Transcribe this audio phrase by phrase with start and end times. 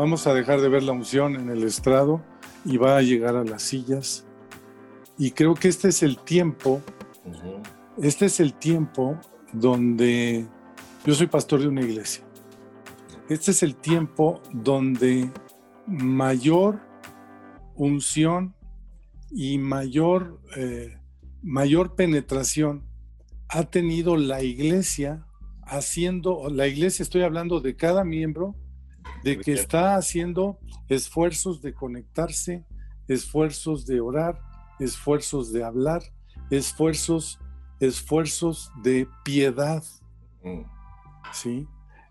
[0.00, 2.24] Vamos a dejar de ver la unción en el estrado
[2.64, 4.24] y va a llegar a las sillas.
[5.18, 6.80] Y creo que este es el tiempo,
[8.00, 9.20] este es el tiempo
[9.52, 10.46] donde
[11.04, 12.24] yo soy pastor de una iglesia.
[13.28, 15.30] Este es el tiempo donde
[15.86, 16.80] mayor
[17.74, 18.54] unción
[19.30, 20.96] y mayor, eh,
[21.42, 22.86] mayor penetración
[23.50, 25.26] ha tenido la iglesia
[25.62, 28.56] haciendo, la iglesia estoy hablando de cada miembro,
[29.22, 30.58] de que está haciendo
[30.88, 32.64] esfuerzos de conectarse,
[33.08, 34.40] esfuerzos de orar,
[34.78, 36.02] esfuerzos de hablar,
[36.50, 37.38] esfuerzos,
[37.80, 39.82] esfuerzos de piedad.
[40.42, 40.62] Mm.
[41.32, 41.66] ¿Sí?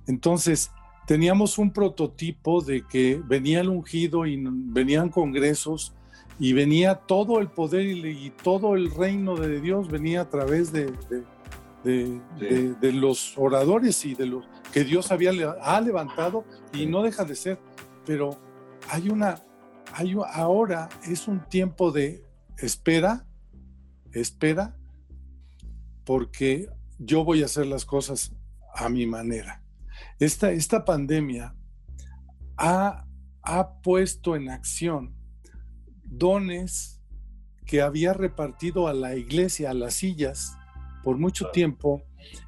[0.07, 0.71] Entonces,
[1.05, 5.93] teníamos un prototipo de que venía el ungido y venían congresos
[6.39, 10.85] y venía todo el poder y, todo el reino de Dios venía a través de,
[10.85, 11.23] de,
[11.83, 17.59] los oradores y de los que Dios había ha levantado y no deja de ser.
[18.05, 18.37] Pero
[18.89, 19.41] hay una,
[19.93, 22.23] hay, ahora es un tiempo de
[22.57, 23.25] espera,
[24.11, 24.75] espera,
[26.03, 26.67] porque
[26.97, 28.33] yo voy a hacer las cosas
[28.75, 29.63] a mi manera.
[30.19, 31.55] Esta, esta pandemia
[32.57, 33.05] ha,
[33.41, 35.15] ha puesto en acción
[36.03, 36.99] dones
[37.65, 40.57] que había repartido a la iglesia, a las sillas,
[41.03, 42.01] por mucho tiempo,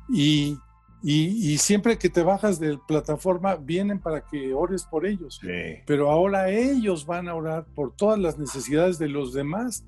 [0.09, 0.57] y,
[1.03, 5.39] y, siempre que te bajas de plataforma vienen para que ores por ellos.
[5.85, 9.83] Pero ahora ellos van a orar por todas las necesidades de los demás.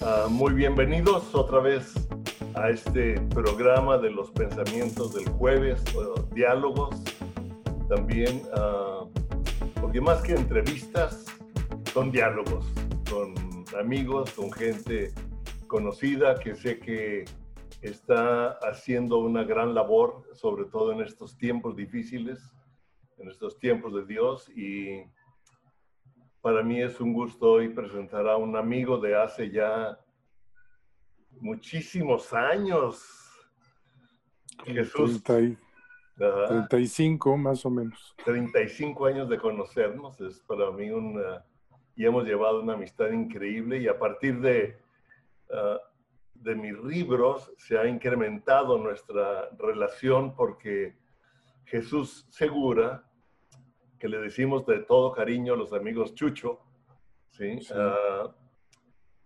[0.00, 1.92] Ah, muy bienvenidos otra vez
[2.54, 5.82] a este programa de los pensamientos del jueves,
[6.32, 6.96] diálogos.
[7.88, 9.06] También, ah,
[9.80, 11.24] porque más que entrevistas,
[11.92, 12.66] son diálogos
[13.10, 13.34] con
[13.78, 15.12] amigos, con gente
[15.66, 17.24] conocida que sé que
[17.82, 22.52] está haciendo una gran labor, sobre todo en estos tiempos difíciles,
[23.18, 24.48] en estos tiempos de Dios.
[24.50, 25.04] Y
[26.40, 29.98] para mí es un gusto hoy presentar a un amigo de hace ya
[31.40, 33.02] muchísimos años.
[34.64, 35.22] Jesús.
[36.18, 38.14] 35 más o menos.
[38.24, 41.44] 35 años de conocernos, es para mí una...
[41.96, 44.78] Y hemos llevado una amistad increíble y a partir de,
[45.52, 45.78] ah,
[46.34, 50.96] de mis libros se ha incrementado nuestra relación porque
[51.64, 53.08] Jesús Segura
[53.98, 56.60] que le decimos de todo cariño a los amigos Chucho,
[57.30, 57.58] ¿sí?
[57.74, 58.34] Ah,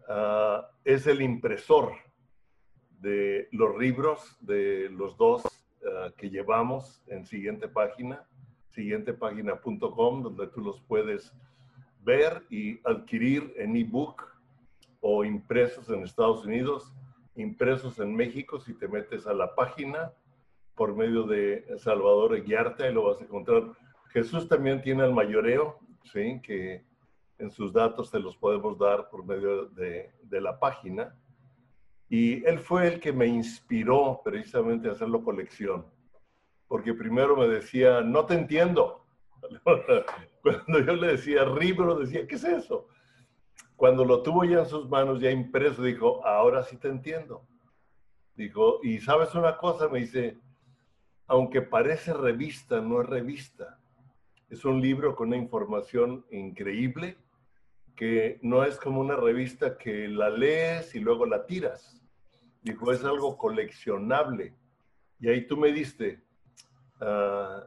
[0.08, 1.92] ah, es el impresor
[2.98, 5.42] de los libros de los dos
[5.86, 8.26] ah, que llevamos en siguiente página,
[8.70, 11.34] siguientepágina.com, donde tú los puedes
[12.02, 14.24] ver y adquirir en ebook
[15.00, 16.92] o impresos en Estados Unidos,
[17.36, 20.12] impresos en México, si te metes a la página
[20.74, 23.72] por medio de Salvador Eguiarte, ahí lo vas a encontrar
[24.12, 26.40] Jesús también tiene el mayoreo, ¿sí?
[26.42, 26.84] que
[27.38, 31.16] en sus datos te los podemos dar por medio de, la página.
[32.12, 35.86] Y él fue el que me inspiró precisamente a hacerlo colección,
[36.68, 39.06] porque primero me decía, no te entiendo.
[40.42, 42.86] Cuando yo le decía libro, decía, ¿qué es eso?
[43.76, 47.46] Cuando lo tuvo ya en sus manos, ya impreso, dijo, ahora sí te entiendo.
[48.34, 50.38] Dijo, y sabes una cosa, me dice,
[51.28, 53.80] aunque parece revista, no es revista.
[54.50, 57.16] Es un libro con una información increíble
[57.96, 62.01] que no es como una revista que la lees y luego la tiras.
[62.62, 64.54] Dijo, es algo coleccionable.
[65.18, 66.22] Y ahí tú me diste,
[67.00, 67.62] uh,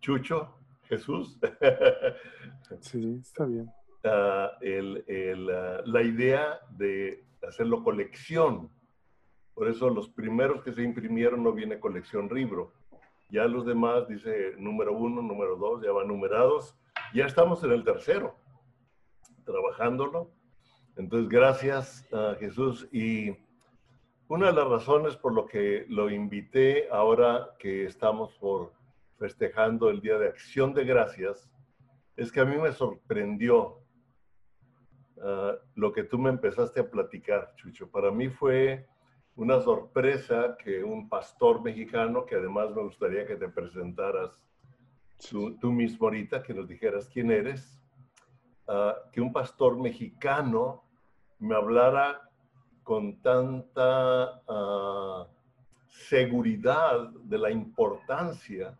[0.00, 1.38] Chucho, Jesús.
[2.80, 3.70] sí, está bien.
[4.02, 8.70] Uh, el, el, uh, la idea de hacerlo colección.
[9.54, 12.72] Por eso los primeros que se imprimieron no viene colección libro.
[13.30, 16.76] Ya los demás, dice número uno, número dos, ya van numerados.
[17.14, 18.36] Ya estamos en el tercero,
[19.44, 20.30] trabajándolo.
[20.96, 22.88] Entonces, gracias a Jesús.
[22.92, 23.36] Y
[24.30, 28.72] una de las razones por lo que lo invité ahora que estamos por
[29.18, 31.50] festejando el Día de Acción de Gracias,
[32.14, 33.80] es que a mí me sorprendió
[35.20, 37.90] ah, lo que tú me empezaste a platicar, Chucho.
[37.90, 38.86] Para mí fue
[39.34, 44.30] una sorpresa que un pastor mexicano, que además me gustaría que te presentaras
[45.28, 47.82] tú, mismo ahorita, que nos dijeras quién eres,
[48.68, 50.84] ah, que un pastor mexicano
[51.40, 52.29] me hablara
[52.82, 55.26] con tanta ah,
[55.86, 58.78] seguridad de la importancia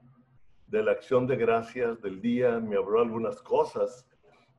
[0.67, 4.07] de la acción de gracias del día, me habló algunas cosas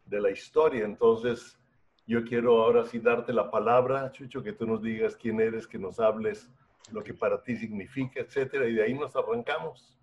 [0.06, 1.58] de la historia, entonces
[2.06, 5.80] yo quiero ahora sí darte la palabra, Chucho, que tú nos digas quién eres, que
[5.80, 6.52] nos hables
[6.92, 9.98] lo que para ti significa, etcétera, y de ahí nos arrancamos.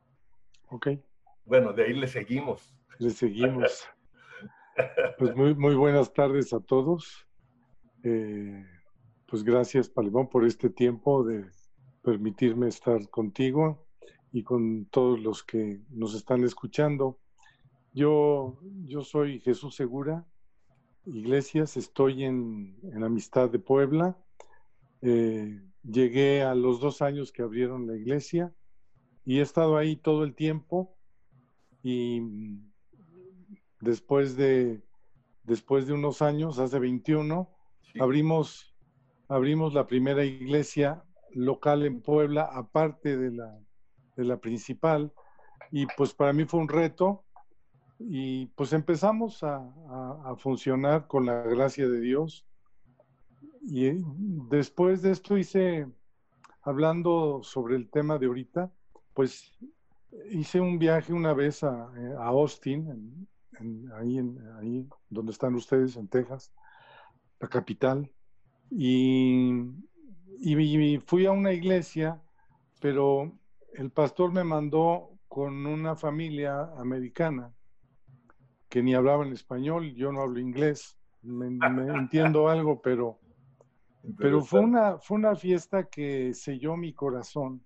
[0.70, 0.88] Ok.
[1.44, 2.74] Bueno, de ahí le seguimos.
[2.98, 3.86] Le seguimos.
[5.18, 7.26] pues muy, muy buenas tardes a todos.
[8.02, 8.64] Eh,
[9.28, 11.44] pues gracias, Palimón, por este tiempo de
[12.02, 13.86] permitirme estar contigo
[14.32, 17.18] y con todos los que nos están escuchando.
[17.92, 20.26] Yo, yo soy Jesús Segura
[21.04, 24.16] Iglesias, estoy en, en Amistad de Puebla.
[25.00, 28.52] Eh, llegué a los dos años que abrieron la iglesia
[29.24, 30.96] y he estado ahí todo el tiempo
[31.82, 32.20] y
[33.80, 34.82] después de,
[35.44, 37.48] después de unos años, hace 21,
[38.00, 38.67] abrimos,
[39.28, 43.58] abrimos la primera iglesia local en Puebla, aparte de la,
[44.16, 45.12] de la principal,
[45.70, 47.24] y pues para mí fue un reto
[47.98, 49.56] y pues empezamos a,
[50.24, 52.46] a, funcionar con la gracia de Dios.
[53.60, 53.90] Y
[54.48, 55.86] después de esto hice,
[56.62, 58.72] hablando sobre el tema de ahorita,
[59.14, 59.52] pues
[60.30, 63.28] hice un viaje una vez a, a Austin,
[63.96, 66.52] ahí, en, ahí donde están ustedes, en Texas,
[67.40, 68.10] la capital,
[68.70, 69.52] y,
[70.40, 72.20] y fui a una iglesia,
[72.80, 73.32] pero
[73.74, 77.52] el pastor me mandó con una familia americana
[78.68, 81.46] que ni hablaban español, yo no hablo inglés, me,
[81.98, 83.18] entiendo algo, pero,
[84.18, 87.64] pero fue una, fue una fiesta que selló mi corazón.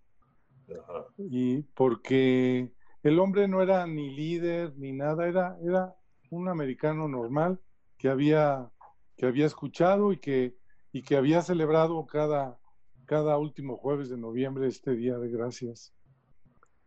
[1.19, 2.73] Y porque
[3.03, 5.95] el hombre no era ni líder ni nada, era, era
[6.31, 7.61] un americano normal
[7.99, 8.71] que había,
[9.17, 10.57] que había escuchado y que,
[10.93, 12.59] y que había celebrado cada,
[13.07, 15.95] cada último jueves de noviembre este Día de Gracias.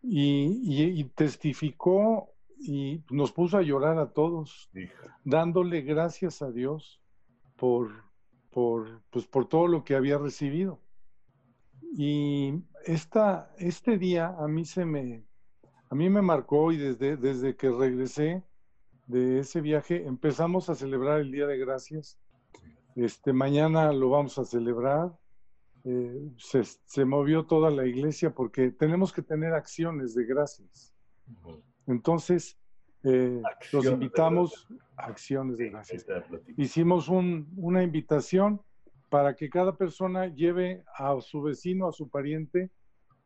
[0.01, 4.69] y, y testificó y nos puso a llorar a todos,
[5.23, 7.01] dándole gracias a Dios
[7.57, 7.89] por,
[8.51, 10.79] por, pues por todo lo que había recibido.
[11.97, 12.53] Y
[12.85, 15.25] esta, este día a mí se me,
[15.89, 18.43] a mí me marcó y desde, desde que regresé
[19.07, 22.19] de ese viaje empezamos a celebrar el Día de Gracias.
[22.95, 25.11] Este, mañana lo vamos a celebrar.
[25.83, 30.95] Eh, se, se, movió toda la iglesia porque tenemos que tener acciones de gracias.
[31.85, 32.57] Entonces,
[33.03, 36.05] eh, los invitamos a acciones de gracias.
[36.57, 38.61] Hicimos una invitación
[39.09, 42.71] para que cada persona lleve a su vecino, a su pariente,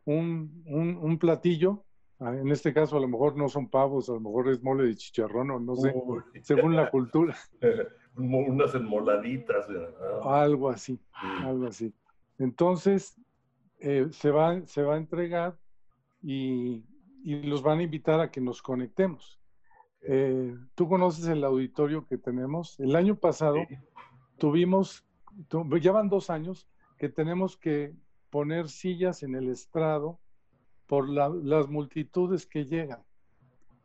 [0.03, 1.85] un, platillo.
[2.19, 4.83] Ah, en este caso, a lo mejor no son pavos, a lo mejor es mole
[4.83, 5.93] de chicharrón o no sé,
[6.41, 7.37] según la cultura.
[8.19, 9.67] Unas enmoladitas.
[10.23, 10.99] Algo así,
[11.43, 11.93] algo así.
[12.37, 13.19] Entonces,
[13.79, 15.57] eh, se, va, se va a entregar
[16.21, 16.83] y,
[17.23, 19.39] y los van a invitar a que nos conectemos.
[20.01, 22.79] Eh, tú conoces el auditorio que tenemos.
[22.79, 23.57] El año pasado
[24.37, 25.05] tuvimos,
[25.81, 26.67] llevan dos años
[26.97, 27.93] que tenemos que
[28.29, 30.19] poner sillas en el estrado
[30.87, 33.03] por las multitudes que llegan.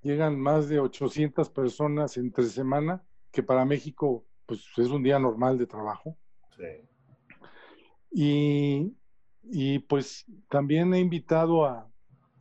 [0.02, 3.02] Llegan más de 800 personas entre semana,
[3.34, 6.16] que para México pues, es un día normal de trabajo.
[8.10, 8.96] Y,
[9.42, 11.90] y pues también he invitado a,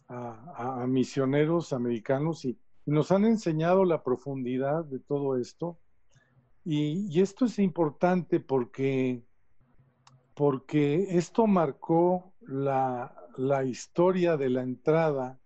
[0.07, 5.79] a, misioneros americanos y, nos han enseñado la profundidad de todo esto.
[6.65, 9.23] Y, esto es importante porque,
[10.33, 13.15] porque esto marcó la,
[13.65, 15.39] historia de la entrada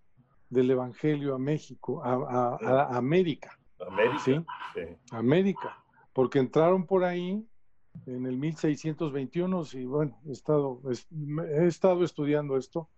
[0.49, 3.56] del Evangelio a México, a, América.
[3.79, 4.19] América.
[4.23, 4.45] ¿sí?
[5.11, 5.83] América.
[6.13, 7.45] Porque entraron por ahí
[8.05, 10.81] en el 1621 y bueno, he estado,
[11.49, 12.89] he estado estudiando esto,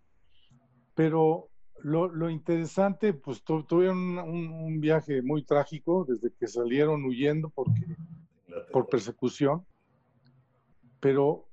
[0.93, 1.49] pero
[1.81, 7.95] lo, interesante, pues tuvieron un, viaje muy trágico desde que salieron huyendo porque,
[8.71, 9.65] por persecución,
[10.99, 11.47] pero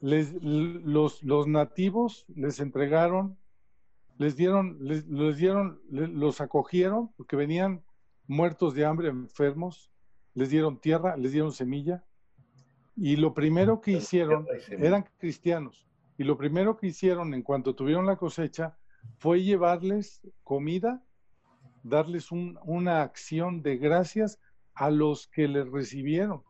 [0.00, 3.36] les, los, los nativos les entregaron,
[4.18, 5.06] les dieron, les,
[5.36, 7.82] dieron, los acogieron porque venían
[8.32, 9.92] muertos de hambre, enfermos,
[10.34, 12.04] les dieron tierra, les dieron semilla,
[12.96, 15.86] y lo primero que hicieron, eran cristianos,
[16.18, 18.76] y lo primero que hicieron en cuanto tuvieron la cosecha,
[19.18, 21.04] fue llevarles comida,
[21.82, 24.40] darles una acción de gracias
[24.74, 26.42] a los que les recibieron.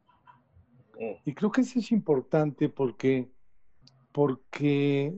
[1.25, 3.33] Y creo que eso es importante porque,
[4.13, 5.15] porque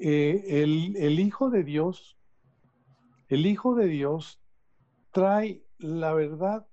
[0.00, 2.18] eh, el, el Hijo de Dios,
[3.28, 4.40] el Hijo de Dios
[5.12, 6.66] trae la verdad.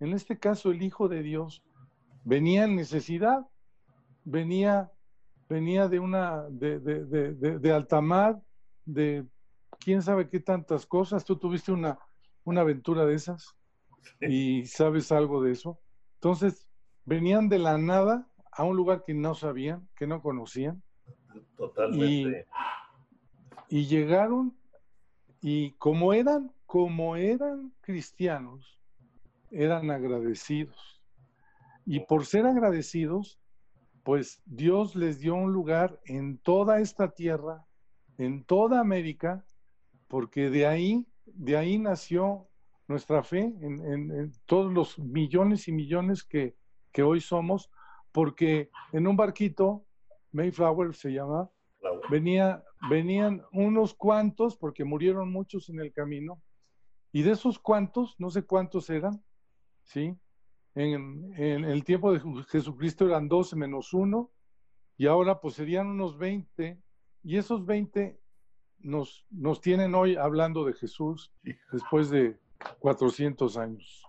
[0.00, 1.62] En este caso, el Hijo de Dios
[2.24, 3.46] venía en necesidad,
[4.24, 4.90] venía,
[5.48, 8.42] venía de una, de, de, de, de alta mar,
[8.84, 9.26] de
[9.80, 11.24] quién sabe qué tantas cosas.
[11.24, 11.98] Tú tuviste una,
[12.44, 13.56] una aventura de esas
[14.20, 15.78] y sabes algo de eso.
[16.14, 16.68] Entonces,
[17.04, 20.82] venían de la nada a un lugar que no sabían, que no conocían.
[21.56, 22.46] Totalmente.
[23.68, 24.56] Y, y llegaron
[25.40, 28.78] y como eran, como eran cristianos,
[29.50, 31.02] eran agradecidos.
[31.84, 33.38] Y por ser agradecidos,
[34.02, 37.64] pues Dios les dio un lugar en toda esta tierra,
[38.18, 39.44] en toda América,
[40.08, 42.48] porque de ahí, de ahí nació
[42.88, 46.56] nuestra fe en, todos los millones y millones que,
[46.92, 47.70] que, hoy somos,
[48.12, 49.84] porque en un barquito,
[50.32, 51.50] Mayflower se llama,
[52.10, 56.40] venía, venían unos cuantos, porque murieron muchos en el camino,
[57.16, 59.24] y de esos cuantos, no sé cuántos eran,
[59.84, 60.14] ¿sí?
[60.74, 62.20] En, el tiempo de
[62.50, 64.30] Jesucristo eran 12 menos 1,
[64.98, 66.78] y ahora pues serían unos 20,
[67.22, 68.20] y esos 20
[68.80, 71.32] nos, nos tienen hoy hablando de Jesús
[71.72, 72.38] después de
[72.80, 74.02] 400 años,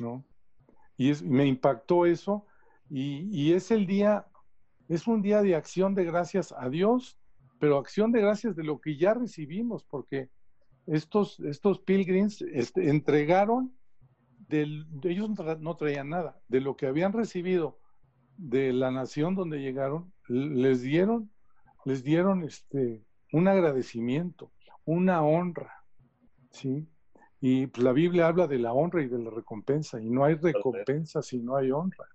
[0.00, 0.24] ¿no?
[0.96, 2.46] Y me impactó eso,
[2.88, 4.26] y, y es el día,
[4.88, 7.18] es un día de acción de gracias a Dios,
[7.58, 10.30] pero acción de gracias de lo que ya recibimos, porque
[10.90, 13.74] estos, estos pilgrims este, entregaron,
[14.48, 15.30] del, ellos
[15.60, 17.78] no traían nada, de lo que habían recibido
[18.38, 21.30] de la nación donde llegaron, les dieron,
[21.84, 24.52] les dieron este, un agradecimiento,
[24.84, 25.84] una honra,
[26.50, 26.88] ¿sí?
[27.40, 30.34] Y pues, la Biblia habla de la honra y de la recompensa, y no hay
[30.34, 32.06] recompensa si no hay honra.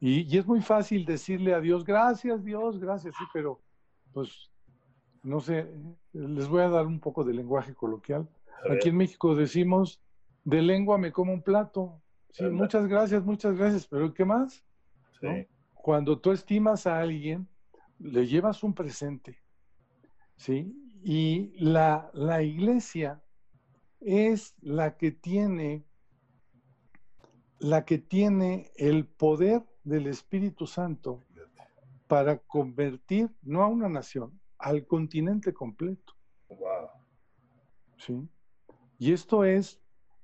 [0.00, 3.60] Y, y, es muy fácil decirle a Dios, gracias Dios, gracias, sí, pero
[4.12, 4.50] pues,
[5.22, 5.68] no sé,
[6.18, 8.28] les voy a dar un poco de lenguaje coloquial.
[8.70, 10.00] Aquí en México decimos,
[10.44, 12.00] de lengua me como un plato.
[12.30, 14.64] Sí, muchas gracias, muchas gracias, pero ¿qué más?
[15.74, 17.48] Cuando tú estimas a alguien,
[17.98, 19.38] le llevas un presente,
[20.36, 20.74] ¿sí?
[21.02, 23.22] Y la, la iglesia
[24.00, 25.84] es la que tiene
[27.60, 31.24] la que tiene el poder del Espíritu Santo
[32.06, 36.14] para convertir no a una nación, al continente completo.
[36.48, 36.88] Wow.
[37.96, 38.28] ¿Sí?
[38.98, 39.80] Y esto es,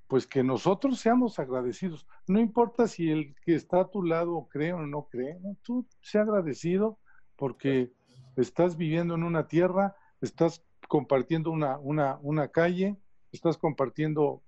[0.08, 2.06] pues que nosotros seamos agradecidos.
[2.26, 6.22] No importa si el que está a tu lado cree o no cree, tú sea
[6.22, 6.98] agradecido
[7.36, 7.92] porque
[8.36, 12.96] estás viviendo en una tierra, estás compartiendo una, una, una calle,
[13.32, 14.42] estás compartiendo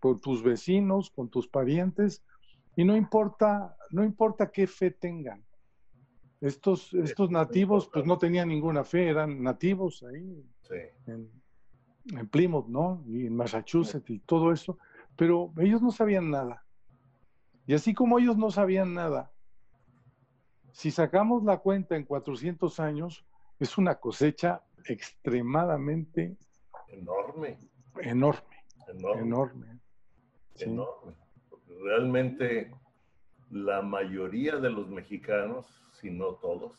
[0.00, 2.24] con tus vecinos, con tus parientes,
[2.74, 5.44] y no importa, no importa qué fe tengan.
[6.40, 10.44] Estos, estos nativos pues no tenían ninguna fe, eran nativos ahí
[11.06, 11.28] en,
[12.30, 13.02] Plymouth, ¿no?
[13.06, 14.78] Y en Massachusetts y todo eso,
[15.16, 16.64] pero ellos no sabían nada.
[17.66, 19.32] Y así como ellos no sabían nada,
[20.72, 23.24] si sacamos la cuenta en 400 años,
[23.58, 26.36] es una cosecha extremadamente
[26.88, 27.58] enorme.
[28.00, 28.64] Enorme.
[28.88, 29.80] Enorme.
[30.56, 31.14] Enorme.
[31.82, 32.72] Realmente
[33.50, 35.66] la mayoría de los mexicanos
[36.00, 36.72] si no todos,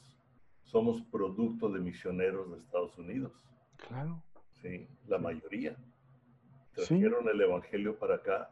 [0.63, 3.33] somos producto de misioneros de Estados Unidos.
[3.87, 4.23] Claro.
[4.61, 5.75] Sí, la mayoría.
[6.73, 8.49] Trajeron el Evangelio para acá.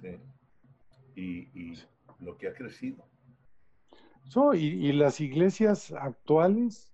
[0.00, 0.18] Sí.
[1.14, 1.74] Y,
[2.20, 3.04] lo que ha crecido.
[4.54, 6.92] y, las iglesias actuales,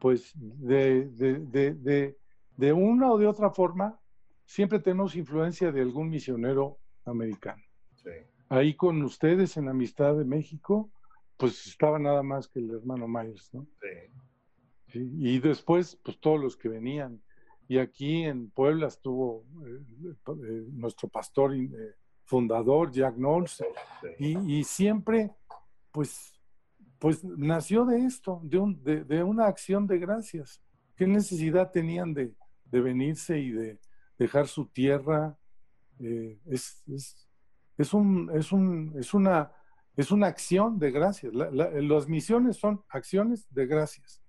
[0.00, 2.16] pues de, de,
[2.56, 3.98] de, una o de otra forma,
[4.44, 7.62] siempre tenemos influencia de algún misionero americano.
[7.96, 8.10] Sí.
[8.48, 10.90] Ahí con ustedes en Amistad de México,
[11.44, 13.66] pues estaba nada más que el hermano Myers, ¿no?
[14.88, 14.98] Sí.
[14.98, 17.20] Y después, pues todos los que venían.
[17.68, 21.68] Y aquí en Puebla estuvo eh, eh, nuestro pastor eh,
[22.24, 23.62] fundador, Jack Knowles,
[24.18, 25.32] y, siempre,
[25.92, 26.40] pues,
[26.98, 30.62] pues nació de esto, de, un, de, una acción de gracias.
[30.96, 32.32] ¿Qué necesidad tenían de,
[32.64, 33.78] de venirse y de
[34.16, 35.36] dejar su tierra?
[35.98, 37.28] es, es,
[37.76, 39.52] es, un, es, un, es una
[39.96, 41.32] es una acción de gracias.
[41.34, 44.20] las misiones son acciones de gracias.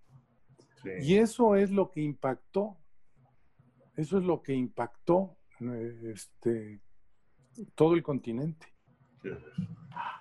[1.02, 2.78] Y eso es lo que impactó,
[3.96, 6.80] eso es lo que impactó eh, este,
[7.74, 8.68] todo el continente.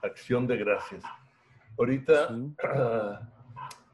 [0.03, 1.05] Acción de gracias.
[1.77, 2.31] Ahorita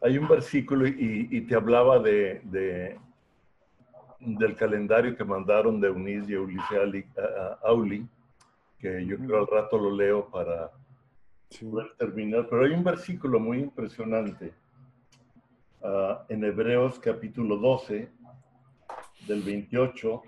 [0.02, 2.97] hay un versículo y, te hablaba de,
[4.21, 7.07] del calendario que mandaron de Eunice y Ulises
[7.64, 8.07] Auli,
[8.78, 10.71] que yo creo al rato lo leo para
[11.99, 14.54] terminar, pero hay un versículo muy impresionante
[15.83, 18.09] ah, en Hebreos capítulo 12,
[19.26, 20.23] del 28,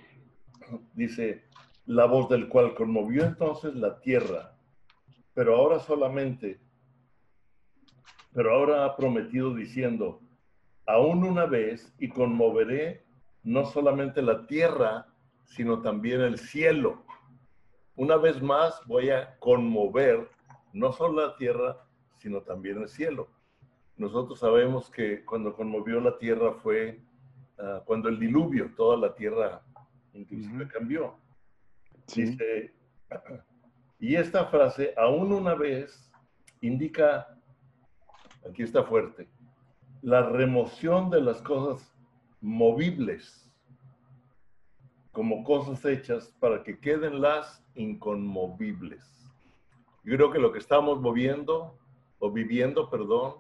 [0.95, 1.45] dice,
[1.87, 4.55] la voz del cual conmovió entonces la tierra,
[5.35, 6.61] pero ahora solamente,
[8.33, 10.21] pero ahora ha prometido diciendo,
[10.87, 13.05] aún una vez y conmoveré
[13.43, 15.07] no solamente la tierra,
[15.45, 17.05] sino también el cielo.
[17.97, 20.29] Una vez más voy a conmover
[20.73, 21.85] no solo la tierra,
[22.19, 23.29] sino también el cielo.
[23.97, 27.01] Nosotros sabemos que cuando conmovió la tierra fue
[27.59, 29.63] ah, cuando el diluvio, toda la tierra
[30.15, 31.17] inclusive cambió.
[32.15, 32.75] Dice,
[33.99, 36.11] y esta frase, aún una vez,
[36.61, 37.39] indica,
[38.49, 39.29] aquí está fuerte,
[40.03, 41.95] la remoción de las cosas
[42.41, 43.43] movibles
[45.13, 49.22] como cosas hechas para que queden las inconmovibles.
[50.05, 51.79] Yo creo que lo que estamos moviendo
[52.19, 53.35] o viviendo, perdón,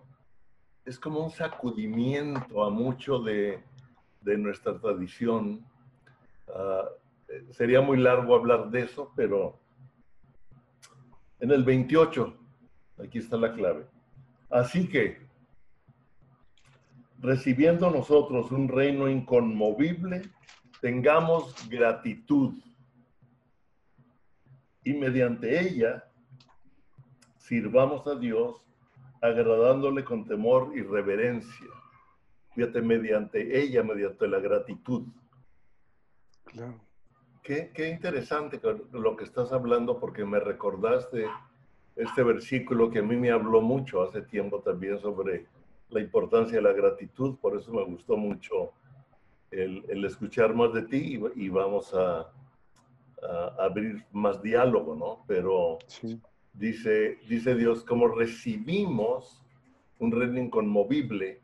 [0.84, 3.62] es como un sacudimiento a mucho de,
[4.22, 5.66] nuestra tradición.
[6.48, 6.88] Ah,
[7.50, 9.58] sería muy largo hablar de eso, pero
[11.40, 12.36] en el 28,
[13.02, 13.86] aquí está la clave.
[14.48, 15.20] Así que,
[17.18, 20.22] recibiendo nosotros un reino inconmovible,
[20.80, 22.54] tengamos gratitud
[24.84, 26.04] y mediante ella
[27.42, 28.64] sirvamos a Dios
[29.20, 31.66] agradándole con temor y reverencia.
[32.54, 35.04] Fíjate, mediante ella, mediante la gratitud.
[36.44, 36.80] Claro.
[37.42, 38.60] Qué, qué interesante
[38.92, 41.26] lo que estás hablando porque me recordaste
[41.96, 45.46] este versículo que a mí me habló mucho hace tiempo también sobre
[45.90, 48.72] la importancia de la gratitud, por eso me gustó mucho
[49.50, 52.30] el, escuchar más de ti y, vamos a,
[53.58, 55.24] abrir más diálogo, ¿no?
[55.26, 55.78] Pero
[56.52, 59.42] dice, dice Dios, como recibimos
[59.98, 61.40] un reino inconmovible,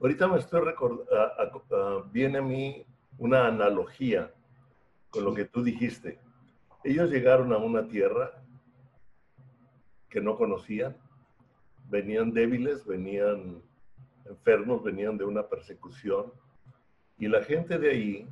[0.00, 2.84] ahorita me estoy recordando, viene a mí
[3.18, 4.32] una analogía
[5.10, 6.18] con lo que tú dijiste.
[6.84, 8.42] Ellos llegaron a una tierra
[10.08, 10.96] que no conocían,
[11.88, 13.62] venían débiles, venían
[14.24, 16.32] enfermos, venían de una persecución,
[17.18, 18.28] y la gente de ahí,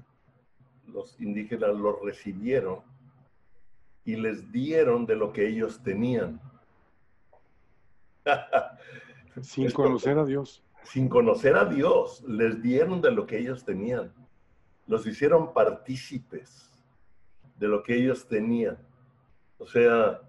[0.87, 2.81] los indígenas, los recibieron
[4.09, 6.41] y les dieron de lo que ellos tenían.
[9.43, 10.63] sin conocer a Dios.
[10.83, 14.11] Sin conocer a Dios, les dieron de lo que ellos tenían.
[14.87, 16.73] Los hicieron partícipes
[17.59, 18.79] de lo que ellos tenían.
[19.59, 20.23] O sea,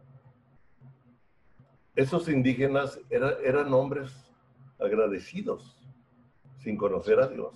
[1.96, 4.12] esos indígenas eran hombres
[4.78, 5.78] agradecidos,
[6.58, 7.54] sin conocer a Dios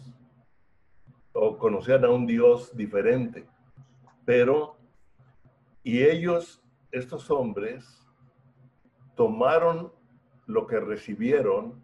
[1.34, 3.46] o conocían a un Dios diferente.
[4.24, 4.73] Pero,
[5.84, 7.86] y ellos, estos hombres,
[9.16, 9.92] tomaron
[10.46, 11.82] lo que recibieron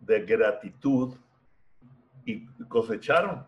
[0.00, 1.14] de gratitud
[2.24, 3.46] y cosecharon.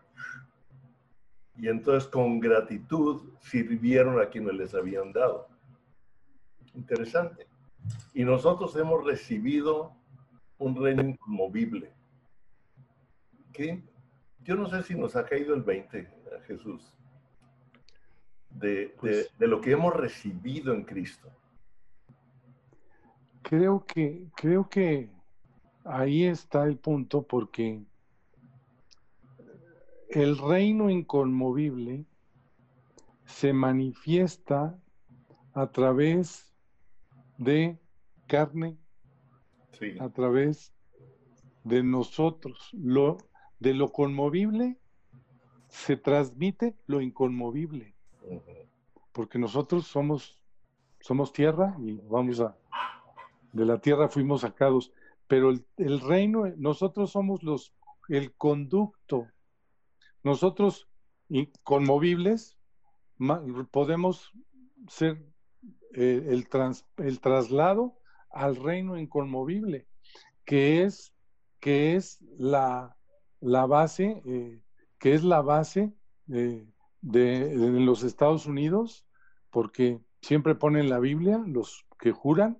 [1.55, 5.47] Y entonces con gratitud sirvieron a quienes les habían dado.
[6.75, 7.47] Interesante.
[8.13, 9.95] Y nosotros hemos recibido
[10.59, 11.93] un reino inconmovible.
[13.51, 13.83] ¿Qué?
[14.47, 16.09] yo no sé si nos ha caído el 20,
[16.47, 16.96] Jesús,
[18.99, 21.29] pues de, lo que hemos recibido en Cristo.
[23.43, 25.09] Creo que, creo que
[25.85, 27.81] ahí está el punto porque
[30.09, 32.05] el reino inconmovible
[33.25, 34.77] se manifiesta
[35.53, 36.53] a través
[37.37, 37.77] de
[38.27, 38.77] carne,
[39.99, 40.73] a través
[41.63, 42.69] de nosotros.
[42.73, 43.17] Lo,
[43.59, 44.77] de lo conmovible
[45.69, 47.96] se transmite lo inconmovible.
[49.11, 50.41] Porque nosotros somos,
[50.99, 52.55] somos tierra y vamos a,
[53.51, 54.91] de la tierra fuimos sacados,
[55.27, 57.73] pero el, reino, nosotros somos los,
[58.07, 59.27] el conducto.
[60.23, 60.87] Nosotros
[61.29, 62.57] inconmovibles
[63.71, 64.31] podemos
[64.87, 65.23] ser
[65.93, 66.47] eh, el,
[66.97, 67.97] el traslado
[68.29, 69.87] al reino inconmovible,
[70.45, 71.13] que es,
[71.59, 72.95] que es la,
[73.39, 74.61] la base, eh,
[74.99, 75.93] que es la base
[77.07, 79.05] de, los Estados Unidos,
[79.49, 82.57] porque siempre ponen la Biblia, los que juran,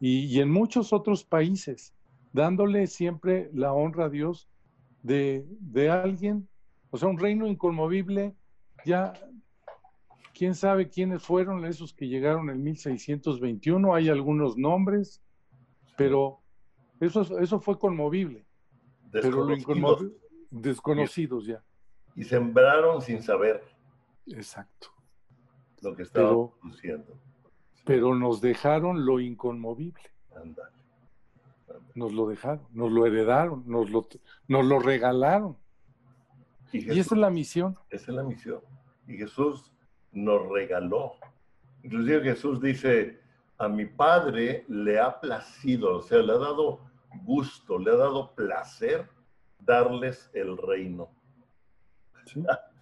[0.00, 1.94] y, en muchos otros países,
[2.32, 4.48] dándole siempre la honra a Dios
[5.02, 6.48] de, de alguien,
[6.90, 8.34] o sea, un reino inconmovible,
[8.84, 9.12] ya
[10.34, 15.22] quién sabe quiénes fueron esos que llegaron en 1621, hay algunos nombres,
[15.96, 16.40] pero
[17.00, 18.44] eso, eso fue conmovible.
[19.12, 20.12] Desconocidos.
[20.50, 21.62] desconocidos ya.
[22.16, 23.73] Y sembraron sin saber.
[24.26, 24.88] Exacto.
[25.82, 27.18] Lo que estaba produciendo.
[27.84, 30.02] Pero nos dejaron lo inconmovible.
[31.94, 34.08] Nos lo dejaron, nos lo heredaron, nos lo,
[34.48, 35.56] nos lo regalaron.
[36.72, 37.78] Y, esa es la misión.
[37.90, 38.60] Esa es la misión.
[39.06, 39.70] Y Jesús
[40.12, 41.14] nos regaló.
[41.82, 43.20] Inclusive Jesús dice,
[43.58, 46.80] a mi Padre le ha placido, o sea, le ha dado
[47.22, 49.08] gusto, le ha dado placer
[49.60, 51.10] darles el reino.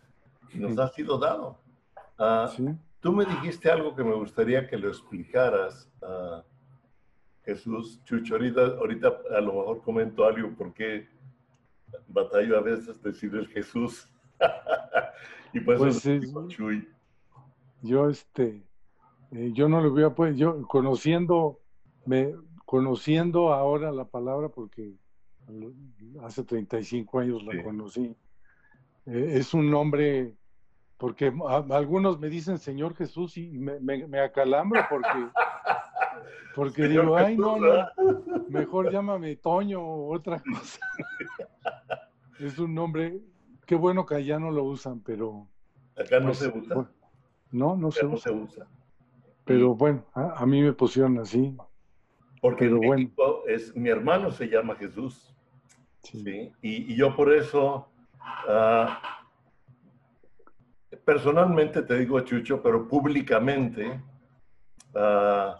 [0.54, 1.58] Nos ha sido dado.
[2.18, 2.50] Ah,
[3.00, 6.44] Tú me dijiste algo que me gustaría que lo explicaras, a
[7.44, 8.00] Jesús.
[8.04, 11.08] Chucho, ahorita, a lo mejor comento algo porque
[12.06, 14.08] batallo a veces decir el Jesús.
[15.52, 16.88] y pues, eso Chuy.
[17.82, 18.62] Yo, este,
[19.32, 21.60] eh, yo no lo a pues, yo conociendo,
[22.06, 22.34] me,
[22.64, 24.94] conociendo ahora la palabra, porque
[26.22, 28.16] hace 35 años la conocí,
[29.06, 30.36] eh, es un nombre
[31.02, 31.32] porque
[31.70, 35.08] algunos me dicen Señor Jesús y me, me, acalambro porque,
[36.54, 37.88] porque digo, ay, no, no,
[38.48, 40.78] mejor llámame Toño o otra cosa.
[42.38, 43.20] es un nombre,
[43.66, 45.48] qué bueno que allá no lo usan, pero...
[45.98, 46.88] Acá no pues, se usa.
[47.50, 48.68] no, no, se, usa.
[49.44, 51.56] Pero bueno, a, mí me pusieron así.
[52.40, 53.10] Porque bueno.
[53.48, 55.34] es, mi hermano se llama Jesús.
[56.04, 56.52] Sí.
[56.62, 57.88] Y, yo por eso...
[58.48, 59.21] Ah,
[61.04, 64.00] personalmente te digo, Chucho, pero públicamente,
[64.94, 65.54] uh,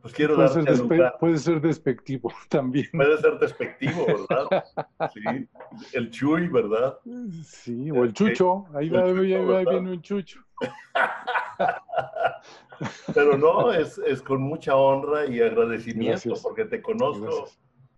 [0.00, 2.88] pues quiero puede ser, puede ser despectivo también.
[2.92, 4.64] Puede ser despectivo, ¿verdad?
[5.12, 5.48] Sí.
[5.92, 6.98] El Chuy, ¿verdad?
[7.44, 8.66] Sí, o el Chucho.
[8.74, 10.40] Ahí, va, viene un Chucho.
[13.14, 17.50] Pero no, es, es, con mucha honra y agradecimiento porque te conozco,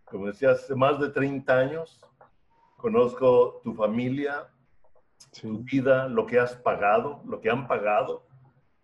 [0.05, 2.05] como decías, hace más de 30 años.
[2.77, 4.49] Conozco tu familia,
[5.31, 8.25] tu vida, lo que has pagado, lo que han pagado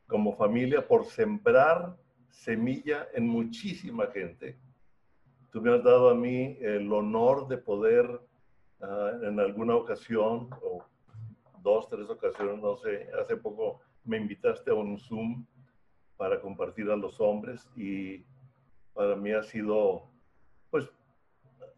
[0.07, 1.97] como familia por sembrar
[2.31, 4.57] semilla en muchísima gente.
[5.51, 8.21] Tú me has dado a mí el honor de poder
[8.81, 10.85] ah, en alguna ocasión, o
[11.63, 15.45] dos, tres ocasiones, no sé, hace poco me invitaste a un Zoom
[16.17, 18.25] para compartir a los hombres y
[18.95, 20.09] para mí ha sido,
[20.71, 20.89] pues,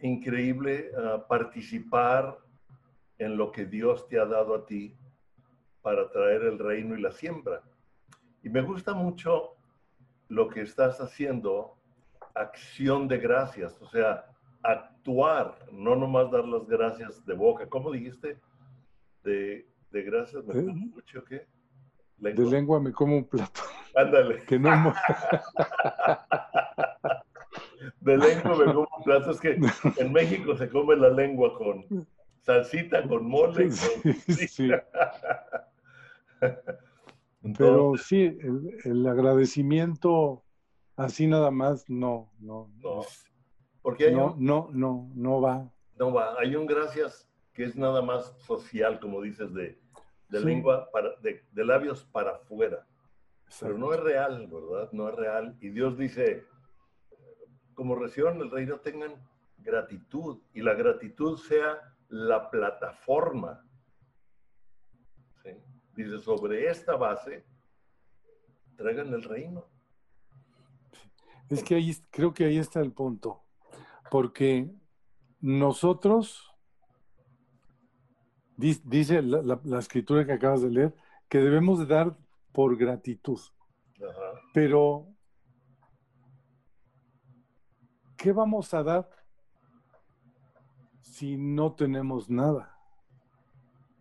[0.01, 2.39] increíble ah, participar
[3.21, 4.97] en lo que Dios te ha dado a ti
[5.83, 7.63] para traer el reino y la siembra.
[8.43, 9.57] Y me gusta mucho
[10.29, 11.77] lo que estás haciendo,
[12.35, 14.25] acción de gracias, o sea,
[14.63, 17.69] actuar, no nomás dar las gracias de boca.
[17.69, 18.39] ¿Cómo dijiste?
[19.23, 21.47] De, de gracias, ¿me mucho qué?
[22.17, 23.61] De lengua me como un plato.
[23.95, 24.45] Ándale.
[24.47, 24.71] Que no...
[28.01, 29.31] de lengua me como un plato.
[29.31, 29.59] Es que
[29.99, 31.85] en México se come la lengua con,
[32.41, 33.71] salsita con mole.
[33.71, 34.71] Sí.
[37.59, 38.39] Pero sí,
[38.85, 40.45] el, agradecimiento
[40.97, 42.71] así nada más no, no.
[42.79, 43.01] No,
[43.83, 45.71] porque no, no, no, no va.
[45.97, 46.39] No va.
[46.39, 49.79] Hay un gracias que es nada más social, como dices, de,
[50.29, 52.87] de lengua, para, de, de, labios para afuera.
[53.59, 54.91] Pero no es real, ¿verdad?
[54.93, 55.57] No es real.
[55.61, 56.45] Y Dios dice,
[57.75, 59.15] como reciban el reino, tengan
[59.59, 60.41] gratitud.
[60.53, 63.65] Y la gratitud sea la plataforma.
[65.95, 67.45] Dice, sobre esta base,
[68.77, 69.67] traigan el reino.
[71.49, 73.43] Es que ahí creo que ahí está el punto,
[74.11, 74.71] porque
[75.41, 76.55] nosotros,
[78.57, 80.95] dice la, escritura que acabas de leer,
[81.29, 82.17] que debemos de dar
[82.53, 83.41] por gratitud.
[84.55, 85.09] Pero,
[88.17, 89.20] ¿qué vamos a dar
[91.11, 92.79] si no tenemos nada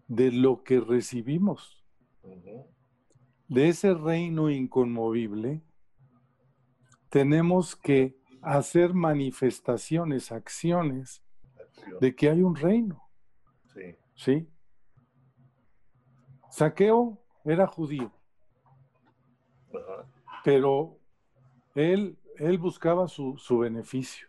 [0.08, 1.84] de lo que recibimos?
[3.48, 5.64] De ese reino inconmovible,
[7.10, 11.24] tenemos que hacer manifestaciones, acciones
[12.00, 13.02] de que hay un reino.
[13.74, 13.96] Sí.
[14.16, 14.50] ¿Sí?
[16.52, 18.12] Saqueo era judío,
[20.44, 21.00] pero
[21.74, 24.28] él, él buscaba su, su beneficio.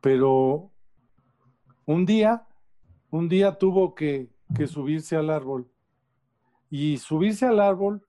[0.00, 0.72] Pero
[1.86, 2.46] un día,
[3.10, 4.28] un día tuvo que,
[4.66, 5.70] subirse al árbol.
[6.68, 8.06] Y subirse al árbol,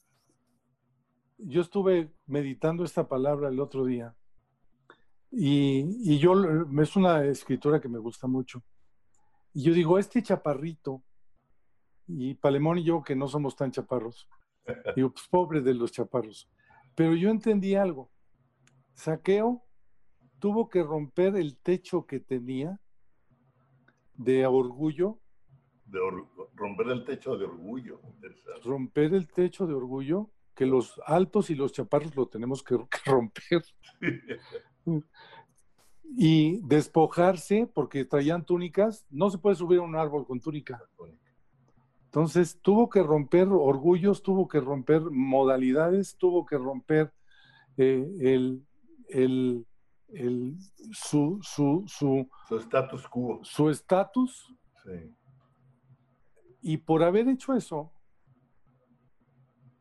[1.38, 4.16] yo estuve meditando esta palabra el otro día.
[5.32, 6.34] Y, y, yo,
[6.82, 8.63] es una escritura que me gusta mucho.
[9.54, 11.04] Y yo digo, este chaparrito,
[12.08, 14.28] y Palemón y yo, que no somos tan chaparros,
[14.96, 16.50] digo, pues pobre de los chaparros.
[16.96, 18.10] Pero yo entendí algo.
[18.96, 19.63] Saqueo
[20.40, 22.80] tuvo que romper el techo que tenía
[24.18, 25.20] de orgullo.
[25.86, 26.00] De
[26.56, 28.02] romper el techo de orgullo.
[28.64, 33.64] Romper el techo de orgullo, que los altos y los chaparros lo tenemos que, romper.
[36.18, 40.82] y despojarse, porque traían túnicas, no se puede subir a un árbol con túnica.
[42.06, 47.14] Entonces tuvo que romper orgullos, tuvo que romper modalidades, tuvo que romper
[47.78, 48.66] eh, el,
[49.10, 49.66] el,
[50.10, 50.58] el,
[50.91, 53.39] su, su, su, status quo.
[53.43, 54.54] Su estatus.
[54.84, 55.15] Sí.
[56.62, 57.91] Y por haber hecho eso,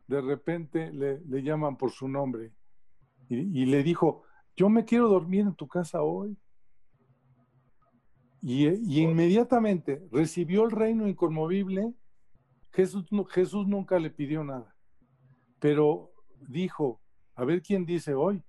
[0.06, 2.52] de repente le, llaman por su nombre
[3.28, 4.22] y, le dijo,
[4.56, 6.38] yo me quiero dormir en tu casa hoy.
[8.40, 11.92] Y, y inmediatamente recibió el reino inconmovible.
[12.70, 14.76] Jesús, Jesús nunca le pidió nada,
[15.58, 16.12] pero
[16.46, 17.00] dijo,
[17.34, 18.44] a ver quién dice hoy,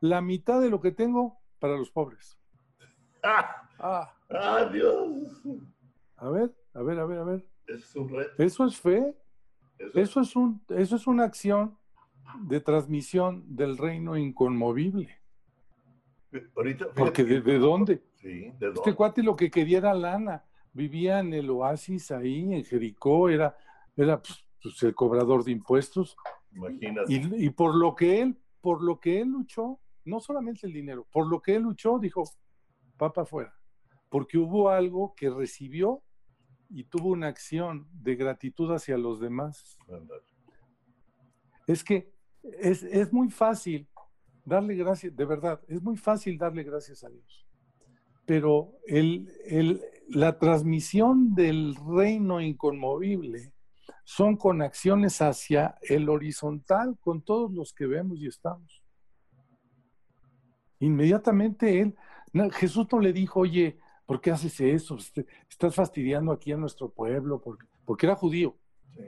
[0.00, 2.38] la mitad de lo que tengo para los pobres.
[3.22, 3.68] ¡Ah!
[3.78, 4.14] ¡Ah!
[4.30, 5.42] ¡Ah, Dios!
[6.16, 7.46] A ver, a ver, a ver, a ver.
[7.66, 8.42] Es un reto.
[8.42, 9.16] Eso es fe.
[9.94, 11.78] Eso, es un, eso es una acción
[12.40, 15.20] de transmisión del reino inconmovible.
[16.56, 18.02] Ahorita, Porque ¿de, dónde?
[18.16, 20.44] Sí, ¿de Este cuate lo que quería era lana.
[20.72, 23.56] Vivía en el oasis ahí, en Jericó, era,
[23.96, 26.16] era pues, pues, el cobrador de impuestos.
[26.52, 27.12] Imagínate.
[27.12, 31.06] Y, y, por lo que él, por lo que él luchó, no solamente el dinero,
[31.12, 32.24] por lo que él luchó, dijo,
[32.96, 33.54] papa fuera.
[34.08, 36.02] Porque hubo algo que recibió
[36.70, 39.78] y tuvo una acción de gratitud hacia los demás.
[41.66, 43.88] Es que es, muy fácil
[44.44, 47.46] darle gracias, de verdad, es muy fácil darle gracias a Dios.
[48.26, 53.52] Pero el, la transmisión del reino inconmovible
[54.04, 58.77] son con acciones hacia el horizontal, con todos los que vemos y estamos.
[60.80, 61.96] Inmediatamente él,
[62.52, 64.96] Jesús no le dijo, oye, ¿por qué haces eso?
[64.96, 68.56] Este, estás fastidiando aquí a nuestro pueblo, porque, porque era judío.
[68.94, 69.02] Sí,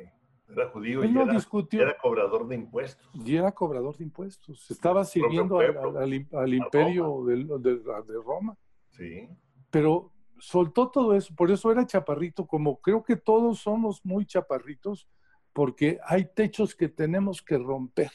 [0.48, 3.08] era judío y era, cobrador de impuestos.
[3.14, 4.70] Y era cobrador de impuestos.
[4.70, 8.56] Estaba sirviendo al, imperio de, de, Roma.
[8.90, 9.28] Sí.
[9.70, 15.08] Pero soltó todo eso, por eso era chaparrito, como creo que todos somos muy chaparritos,
[15.52, 18.10] porque hay techos que tenemos que romper.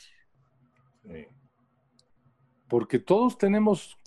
[1.04, 1.28] Sí.
[2.68, 4.00] Porque todos tenemos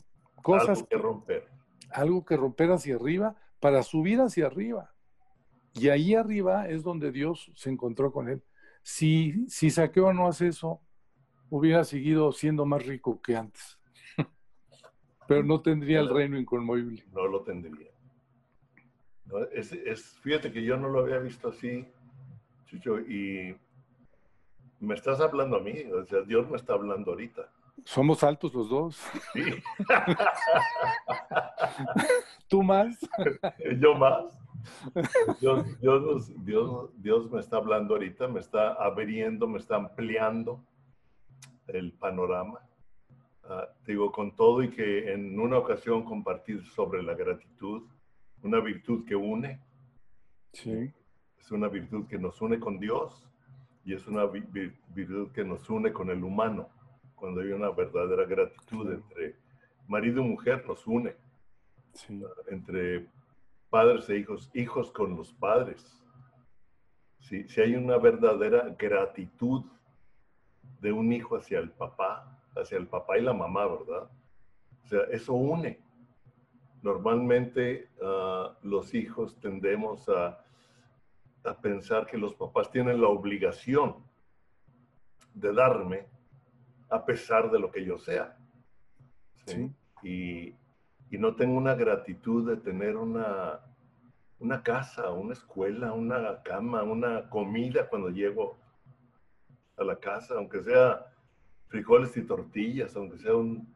[0.42, 1.58] cosas que romper
[1.90, 4.92] algo que romper hacia arriba para subir hacia arriba.
[5.74, 8.42] Y ahí arriba es donde Dios se encontró con él.
[8.82, 10.80] Si, si Saqueo no hace eso,
[11.50, 13.78] hubiera seguido siendo más rico que antes.
[15.28, 17.04] Pero no tendría el reino inconmovible.
[17.12, 17.90] No lo tendría.
[19.52, 21.86] es, fíjate que yo no lo había visto así,
[22.66, 23.56] Chucho, y
[24.80, 27.50] me estás hablando a mí, o sea, Dios me está hablando ahorita.
[27.84, 28.96] Somos altos los dos.
[29.32, 29.42] Sí.
[32.48, 32.98] ¿Tú más?
[33.80, 34.38] Yo más.
[35.40, 36.32] Dios, Dios,
[37.00, 40.64] Dios, me está hablando ahorita, me está abriendo, me está ampliando
[41.68, 42.60] el panorama.
[43.44, 47.88] Ah, digo, con todo y que en una ocasión compartir sobre la gratitud,
[48.42, 49.60] una virtud que une.
[50.52, 50.92] Sí.
[51.38, 53.26] Es una virtud que nos une con Dios
[53.84, 56.68] y es una virtud que nos une con el humano
[57.18, 59.37] cuando hay una verdadera gratitud entre
[59.87, 61.16] marido y mujer, nos une.
[62.48, 63.07] Entre
[63.70, 66.02] padres e hijos, hijos con los padres.
[67.20, 69.64] Si, si hay una verdadera gratitud
[70.81, 74.11] de un hijo hacia el papá, hacia el papá y la mamá, ¿verdad?
[74.85, 75.81] O sea, eso une.
[76.83, 80.44] Normalmente ah, los hijos tendemos a,
[81.44, 83.96] a pensar que los papás tienen la obligación
[85.35, 86.07] de darme
[86.90, 88.37] a pesar de lo que yo sea.
[89.46, 89.72] ¿sí?
[90.03, 90.55] Y,
[91.18, 93.61] no tengo una gratitud de tener una,
[94.38, 98.57] una casa, una escuela, una cama, una comida cuando llego
[99.77, 101.07] a la casa, aunque sea
[101.68, 103.74] frijoles y tortillas, aunque sea un,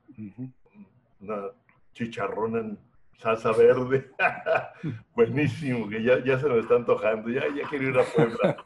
[1.21, 1.49] una
[1.95, 2.79] chicharrón en
[3.19, 4.11] salsa verde.
[5.15, 8.57] Buenísimo, que ya, ya se me está antojando, ya, ya quiero ir a Puebla.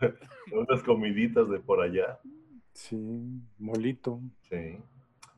[0.68, 2.18] Unas comiditas de por allá.
[2.72, 4.20] Sí, molito.
[4.48, 4.78] Sí.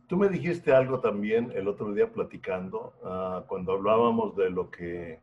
[0.07, 5.21] Tú me dijiste algo también el otro día platicando, ah, cuando hablábamos de lo que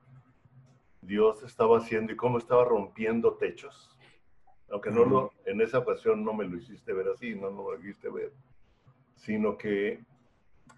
[1.02, 3.96] Dios estaba haciendo y cómo estaba rompiendo techos.
[4.72, 7.80] Aunque no lo, en esa ocasión no me lo hiciste ver así, no, no lo
[7.80, 8.32] hiciste ver,
[9.16, 10.04] sino que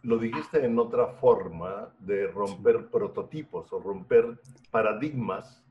[0.04, 4.40] lo dijiste en otra forma de romper prototipos o romper
[4.72, 5.64] paradigmas.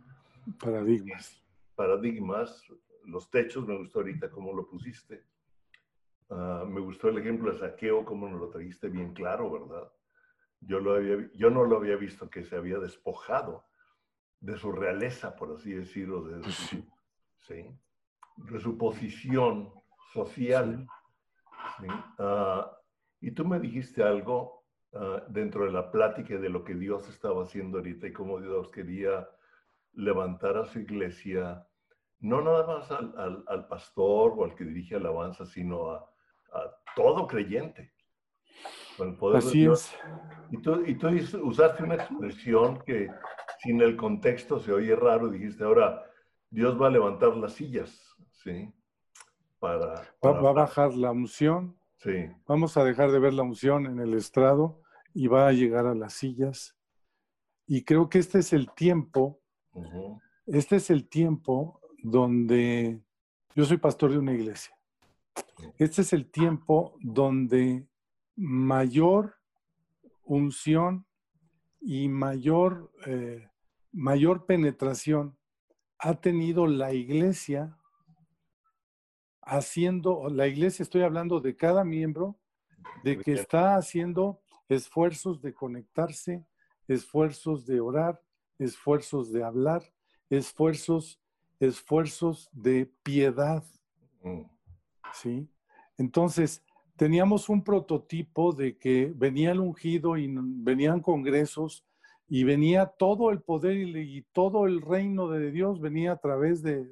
[0.58, 1.42] Paradigmas.
[1.74, 2.62] Paradigmas.
[3.10, 5.24] Los techos, me gustó ahorita cómo lo pusiste.
[6.30, 9.92] Ah, me gustó el ejemplo de saqueo, como nos lo trajiste bien claro, ¿verdad?
[10.60, 13.64] Yo, lo había, yo no lo había visto que se había despojado
[14.40, 16.84] de su realeza, por así decirlo, de su,
[17.40, 17.66] ¿sí?
[18.36, 19.72] de su posición
[20.12, 20.86] social.
[22.18, 22.70] Ah,
[23.20, 27.42] y tú me dijiste algo ah, dentro de la plática de lo que Dios estaba
[27.42, 29.28] haciendo ahorita y cómo Dios quería
[29.94, 31.66] levantar a su iglesia,
[32.20, 35.98] no nada más al, al pastor o al que dirige alabanza, sino a,
[36.52, 37.92] a todo creyente.
[39.34, 39.94] Así es.
[40.50, 41.08] Y tú, y tú
[41.42, 43.08] usaste una expresión que
[43.62, 45.30] sin el contexto se oye raro.
[45.30, 46.04] Dijiste, ahora,
[46.50, 48.72] Dios va a levantar las sillas, ¿sí?
[49.58, 51.76] Para, va, a bajar la unción.
[51.96, 52.30] Sí.
[52.46, 54.80] Vamos a dejar de ver la unción en el estrado
[55.14, 56.76] y va a llegar a las sillas.
[57.66, 59.40] Y creo que este es el tiempo,
[60.46, 63.00] este es el tiempo donde
[63.54, 64.74] yo soy pastor de una iglesia.
[65.78, 67.86] Este es el tiempo donde
[68.36, 69.36] mayor
[70.24, 71.06] unción
[71.80, 73.48] y mayor, eh,
[73.92, 75.36] mayor penetración
[75.98, 77.76] ha tenido la iglesia
[79.42, 82.38] haciendo, la iglesia, estoy hablando de cada miembro,
[83.02, 86.44] de que está haciendo esfuerzos de conectarse,
[86.86, 88.22] esfuerzos de orar,
[88.58, 89.82] esfuerzos de hablar,
[90.28, 91.19] esfuerzos,
[91.60, 93.62] esfuerzos de piedad.
[94.22, 94.42] Mm.
[95.12, 95.48] ¿Sí?
[95.96, 96.64] Entonces,
[96.96, 101.84] teníamos un prototipo de que venía el ungido y venían congresos
[102.28, 106.86] y venía todo el poder y, todo el reino de Dios venía a través de,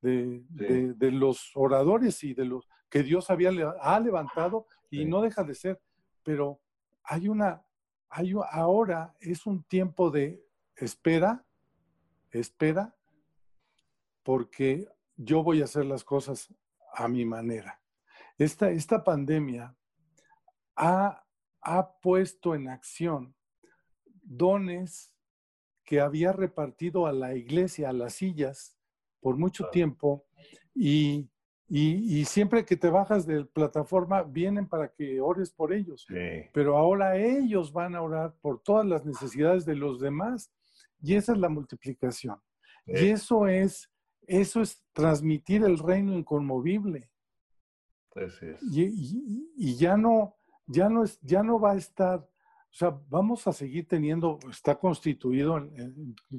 [0.00, 5.54] de, los oradores y de los que Dios había ha levantado y no deja de
[5.54, 5.80] ser,
[6.24, 6.60] pero
[7.04, 7.62] hay una,
[8.08, 10.42] hay, ahora es un tiempo de
[10.74, 11.44] espera,
[12.30, 12.96] espera,
[14.28, 14.86] porque
[15.16, 16.54] yo voy a hacer las cosas
[16.92, 17.80] a mi manera.
[18.36, 19.74] Esta, esta pandemia
[20.76, 21.24] ha,
[21.62, 23.34] ha puesto en acción
[24.20, 25.14] dones
[25.82, 28.76] que había repartido a la iglesia, a las sillas,
[29.18, 30.26] por mucho tiempo,
[30.74, 31.30] y,
[32.26, 36.06] siempre que te bajas de plataforma, vienen para que ores por ellos.
[36.52, 40.52] Pero ahora ellos van a orar por todas las necesidades de los demás,
[41.00, 42.38] y esa es la multiplicación.
[42.84, 43.90] Y eso es,
[44.28, 47.10] eso es transmitir el reino inconmovible.
[48.72, 50.36] Y, ya no,
[50.66, 52.28] ya no es, ya no va a estar
[52.70, 55.58] o sea, vamos a seguir teniendo, está constituido,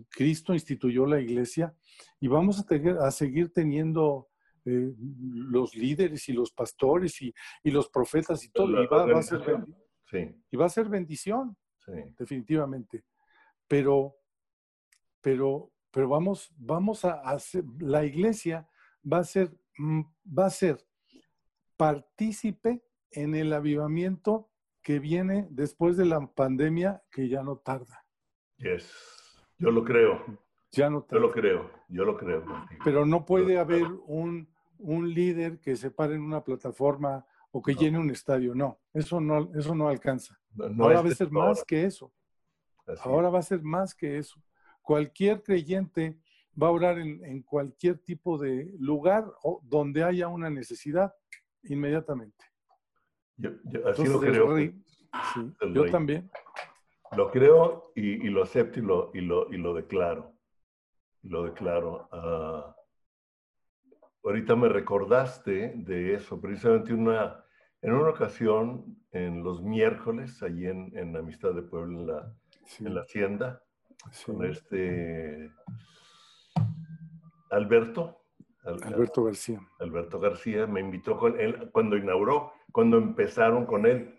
[0.09, 1.73] Cristo instituyó la iglesia
[2.19, 4.29] y vamos a, a seguir teniendo
[4.65, 8.83] eh, los líderes y los pastores y, los profetas y todo.
[8.83, 9.41] Y va, a ser,
[10.51, 11.57] y va a ser bendición,
[12.17, 13.05] definitivamente.
[13.67, 14.15] Pero,
[15.21, 18.67] pero, pero vamos, vamos a hacer, la iglesia
[19.01, 20.01] va a ser, mm,
[20.37, 20.85] va a ser
[21.77, 24.49] partícipe en el avivamiento
[24.81, 28.05] que viene después de la pandemia que ya no tarda.
[28.57, 28.91] Yes.
[29.57, 30.39] Yo lo creo.
[30.71, 31.21] Ya no tarda.
[31.21, 32.43] Yo lo creo, yo lo creo.
[32.83, 34.47] Pero no puede haber un,
[34.77, 38.53] un, líder que se pare en una plataforma o que llene un estadio.
[38.53, 40.39] No, eso no, eso no alcanza.
[40.77, 42.11] Ahora va a ser más que eso.
[43.01, 44.41] Ahora va a ser más que eso.
[44.89, 46.17] Cualquier creyente
[46.59, 51.13] va a orar en, en cualquier tipo de lugar o donde haya una necesidad
[51.61, 52.43] inmediatamente.
[53.37, 53.51] Yo,
[53.87, 54.57] así lo creo.
[55.71, 56.31] yo también.
[57.11, 60.33] Lo creo y, lo acepto y lo, y lo, y lo declaro.
[61.21, 62.09] Lo declaro.
[62.11, 62.75] Ah,
[64.23, 67.45] ahorita me recordaste de eso, precisamente una,
[67.83, 72.33] en una ocasión, en los miércoles, allí en, en Amistad de Pueblo, en la,
[72.79, 73.63] en la hacienda,
[74.25, 75.51] con este
[77.51, 78.17] Alberto.
[78.63, 79.59] Alberto García.
[79.79, 84.15] Alberto García me invitó con él cuando inauguró cuando empezaron con él,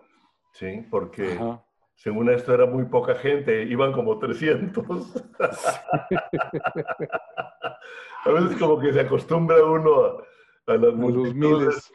[0.53, 0.87] ¿sí?
[0.91, 1.39] Porque
[1.95, 4.85] según esto era muy poca gente, iban como 300.
[8.25, 10.19] a veces como que se acostumbra uno
[10.67, 11.93] a, las miles.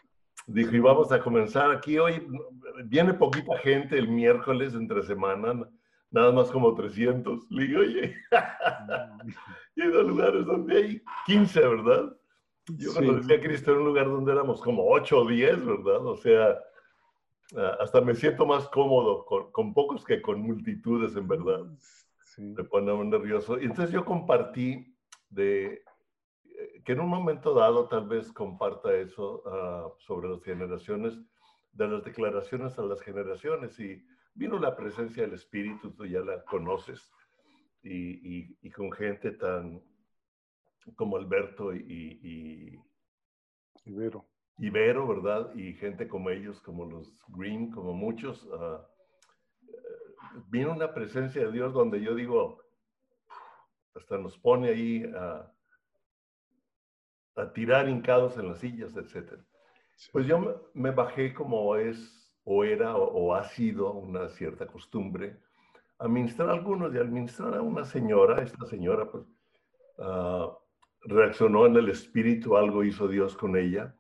[0.47, 2.27] Dijo, y vamos a comenzar aquí hoy.
[2.85, 5.67] Viene poquita gente el miércoles entre semana,
[6.15, 7.51] nada más como 300.
[7.51, 8.15] Le digo, oye,
[9.75, 12.17] y hay dos lugares donde hay 15, ¿verdad?
[12.77, 16.05] Yo conocí a Cristo en un lugar donde éramos como 8 o 10, ¿verdad?
[16.05, 16.57] O sea,
[17.79, 21.65] hasta me siento más cómodo con, pocos que con multitudes, en verdad.
[22.23, 22.41] Sí.
[22.41, 23.59] Me pone nervioso.
[23.59, 24.97] Y entonces yo compartí
[25.29, 25.83] de
[26.45, 31.13] eh, que en un momento dado tal vez comparta eso ah, sobre las generaciones,
[31.73, 33.79] de las declaraciones a las generaciones.
[33.79, 34.03] Y
[34.35, 37.11] vino la presencia del Espíritu, tú ya la conoces,
[37.81, 39.81] y, y con gente tan
[40.95, 42.79] como Alberto y, y
[43.85, 44.25] Ibero.
[44.57, 45.53] Ibero, ¿verdad?
[45.55, 48.43] Y gente como ellos, como los Green, como muchos.
[48.45, 48.79] Uh,
[50.47, 52.61] vino una presencia de Dios donde yo digo,
[53.95, 55.51] hasta nos pone ahí a,
[57.35, 59.39] a tirar hincados en las sillas, etc.
[60.11, 65.37] Pues yo me, bajé como es o era o, ha sido una cierta costumbre,
[65.97, 69.23] a ministrar a algunos y administrar a una señora, esta señora pues
[69.97, 70.51] uh,
[71.01, 73.95] reaccionó en el espíritu, algo hizo Dios con ella.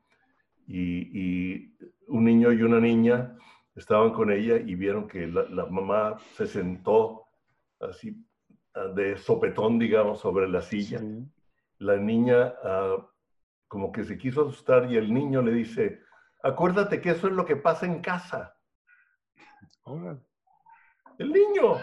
[0.67, 1.73] Y,
[2.07, 3.35] un niño y una niña
[3.75, 7.23] estaban con ella y vieron que la, mamá se sentó
[7.79, 8.23] así
[8.95, 11.01] de sopetón, digamos, sobre la silla.
[11.79, 12.97] la niña ah,
[13.67, 15.99] como que se quiso asustar y el niño le dice,
[16.45, 18.55] acuérdate que eso es lo que pasa en casa.
[21.17, 21.77] El niño.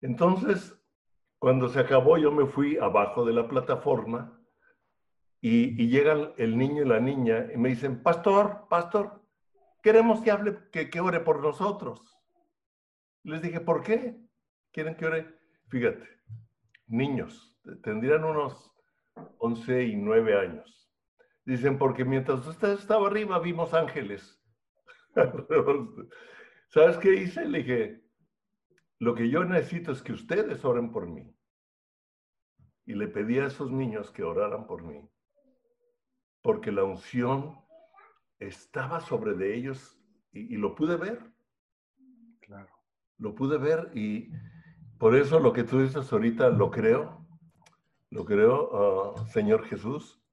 [0.00, 0.80] Entonces,
[1.38, 4.40] cuando se acabó, yo me fui abajo de la plataforma
[5.40, 9.22] y, llegan el niño y la niña y me dicen, pastor, pastor,
[9.82, 12.16] queremos que hable, que, que ore por nosotros.
[13.24, 14.16] Les dije, ¿por qué?
[14.72, 15.38] ¿Quieren que ore?
[15.68, 16.08] Fíjate,
[16.86, 18.72] niños, tendrían unos
[19.38, 20.83] 11 y 9 años.
[21.44, 24.42] Dicen, porque mientras usted estaba arriba vimos ángeles.
[26.68, 27.46] ¿Sabes qué hice?
[27.46, 28.04] Le dije,
[28.98, 31.30] lo que yo necesito es que ustedes oren por mí.
[32.86, 35.08] Y le pedí a esos niños que oraran por mí.
[36.42, 37.58] Porque la unción
[38.38, 39.98] estaba sobre de ellos
[40.32, 41.20] y, lo pude ver.
[42.40, 42.70] Claro.
[43.18, 44.30] Lo pude ver y
[44.98, 47.26] por eso lo que tú dices ahorita lo creo.
[48.10, 50.23] Lo creo, ah, Señor Jesús.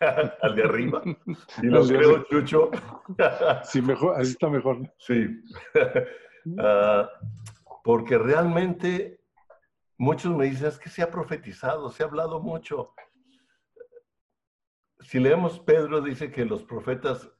[0.42, 1.02] al de arriba.
[1.62, 2.70] Y lo creo, Chucho.
[3.64, 4.92] sí, mejor, así está mejor.
[4.98, 5.42] Sí.
[6.58, 7.06] Ah,
[7.84, 9.20] porque realmente
[9.98, 12.94] muchos me dicen, es que se ha profetizado, se ha hablado mucho.
[15.00, 17.30] Si leemos Pedro, dice que los profetas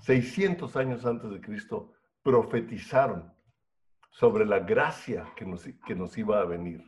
[0.00, 1.92] 600 años antes de Cristo
[2.24, 3.32] profetizaron
[4.10, 6.80] sobre la gracia que nos, que nos iba a venir.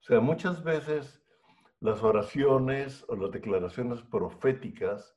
[0.00, 1.19] O sea, muchas veces
[1.80, 5.16] las oraciones o las declaraciones proféticas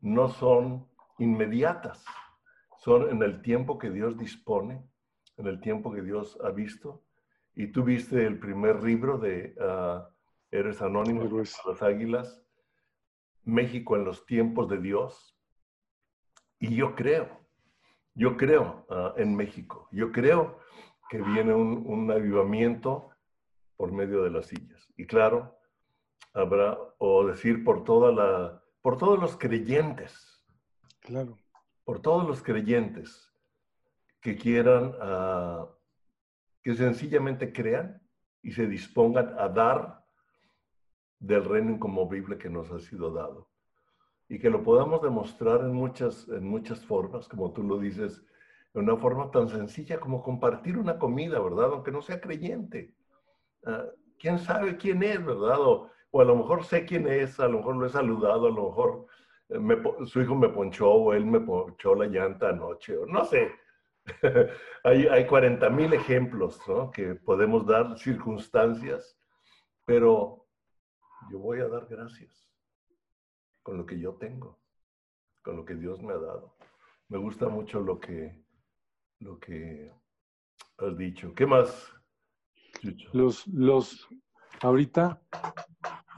[0.00, 0.88] no son
[1.18, 2.04] inmediatas,
[2.78, 4.84] son en el tiempo que Dios dispone,
[5.36, 7.04] en el tiempo que Dios ha visto.
[7.54, 10.02] Y tú viste el primer libro de uh,
[10.50, 11.24] Eres Anónimo,
[11.66, 12.42] las Águilas,
[13.44, 15.38] México en los tiempos de Dios.
[16.58, 17.28] Y yo creo,
[18.14, 20.58] yo creo ah, en México, yo creo
[21.08, 23.10] que viene un, un avivamiento
[23.76, 24.92] por medio de las sillas.
[24.96, 25.59] Y claro,
[26.32, 30.44] habrá, o decir por toda la, por todos los creyentes.
[31.00, 31.38] Claro.
[31.84, 33.32] Por todos los creyentes
[34.20, 35.66] que quieran, uh,
[36.62, 38.00] que sencillamente crean
[38.42, 40.04] y se dispongan a dar
[41.18, 43.50] del reino inconmovible que nos ha sido dado.
[44.28, 48.24] Y que lo podamos demostrar en muchas, en muchas formas, como tú lo dices,
[48.72, 51.72] de una forma tan sencilla como compartir una comida, ¿verdad?
[51.72, 52.94] Aunque no sea creyente.
[53.62, 55.60] Uh, ¿Quién sabe quién es, verdad?
[55.60, 58.68] o a lo mejor sé quién es, a lo mejor lo he saludado, a lo
[58.68, 59.06] mejor
[59.48, 63.52] eh, su hijo me ponchó o él me ponchó la llanta anoche, o no sé.
[64.84, 66.90] hay, hay 40 mil ejemplos ¿no?
[66.90, 69.18] que podemos dar, circunstancias,
[69.84, 70.46] pero
[71.30, 72.50] yo voy a dar gracias
[73.62, 74.58] con lo que yo tengo,
[75.42, 76.56] con lo que Dios me ha dado.
[77.08, 78.42] Me gusta mucho lo que,
[79.18, 79.92] lo que
[80.78, 81.34] has dicho.
[81.34, 81.92] ¿Qué más?
[83.12, 84.08] Los, los,
[84.60, 85.20] ahorita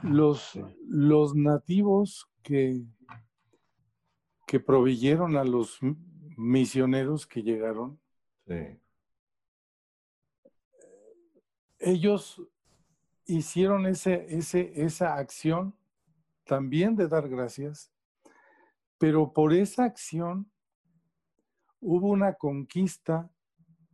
[0.03, 2.83] los, los nativos que,
[4.45, 5.79] que proveyeron a los
[6.37, 7.99] misioneros que llegaron,
[11.79, 12.41] ellos
[13.25, 15.75] hicieron ese, ese, esa acción
[16.45, 17.91] también de dar gracias,
[18.97, 20.51] pero por esa acción
[21.79, 23.29] hubo una conquista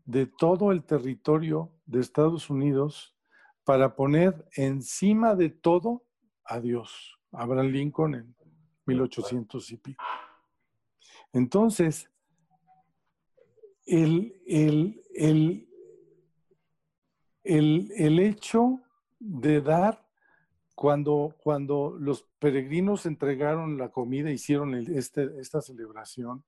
[0.06, 3.16] de todo el territorio de Estados Unidos
[3.70, 6.04] para poner encima de todo
[6.44, 7.20] a Dios.
[7.32, 8.36] Abraham Lincoln en
[8.88, 10.04] 1800 y pico.
[11.34, 12.10] Entonces,
[13.86, 14.42] el,
[17.44, 18.82] el, hecho
[19.20, 20.04] de dar,
[20.74, 26.44] cuando, cuando los peregrinos entregaron la comida, hicieron este, esta celebración,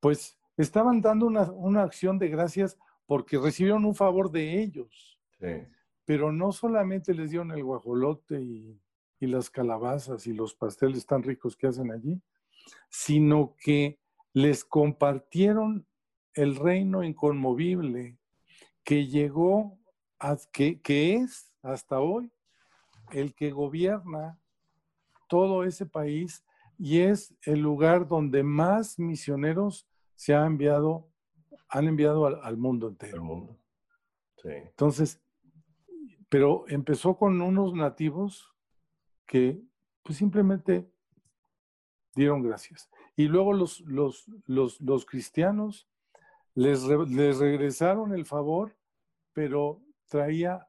[0.00, 5.20] pues estaban dando una, una, acción de gracias porque recibieron un favor de ellos.
[5.38, 5.75] Sí
[6.06, 8.80] pero no solamente les dieron el guajolote y,
[9.18, 12.22] las calabazas y los pasteles tan ricos que hacen allí,
[12.88, 13.98] sino que
[14.32, 15.84] les compartieron
[16.34, 18.18] el reino inconmovible
[18.84, 19.80] que llegó,
[20.20, 22.30] a, que, que es hasta hoy
[23.10, 24.38] el que gobierna
[25.28, 26.44] todo ese país
[26.78, 31.08] y es el lugar donde más misioneros se han enviado,
[31.68, 33.24] han enviado al, mundo entero.
[33.24, 33.58] mundo.
[34.36, 34.50] Sí.
[34.52, 35.20] Entonces,
[36.28, 38.52] pero empezó con unos nativos
[39.26, 39.60] que
[40.02, 40.90] pues simplemente
[42.14, 42.90] dieron gracias.
[43.16, 45.88] Y luego los, los, los, cristianos
[46.54, 48.76] les, les, regresaron el favor,
[49.32, 50.68] pero traía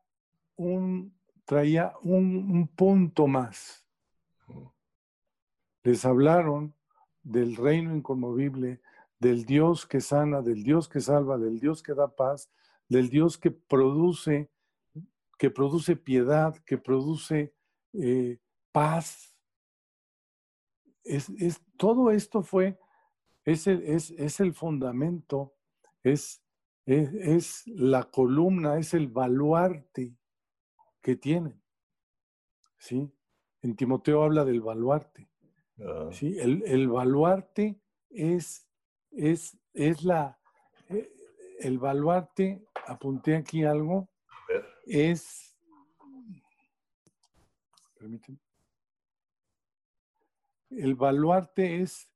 [0.55, 3.85] un, traía un, punto más.
[5.83, 6.73] Les hablaron
[7.23, 8.81] del reino inconmovible,
[9.19, 12.49] del Dios que sana, del Dios que salva, del Dios que da paz,
[12.89, 14.49] del Dios que produce
[15.37, 17.53] que produce piedad, que produce
[17.93, 18.39] eh,
[18.71, 19.35] paz.
[21.03, 21.31] Es,
[21.77, 22.77] todo esto fue,
[23.45, 25.55] es el, es, el fundamento,
[26.03, 26.43] es,
[26.85, 30.17] es, la columna, es el baluarte
[31.01, 31.61] que tienen.
[32.77, 33.09] ¿sí?
[33.61, 35.29] En Timoteo habla del baluarte.
[35.79, 36.09] Ah.
[36.11, 36.37] ¿sí?
[36.39, 37.79] El, el, baluarte
[38.09, 38.67] es,
[39.11, 40.37] es, es la,
[40.89, 41.09] eh,
[41.59, 44.09] el baluarte, apunté aquí algo,
[44.87, 45.55] es,
[47.97, 48.39] permítanme,
[50.69, 52.09] el baluarte es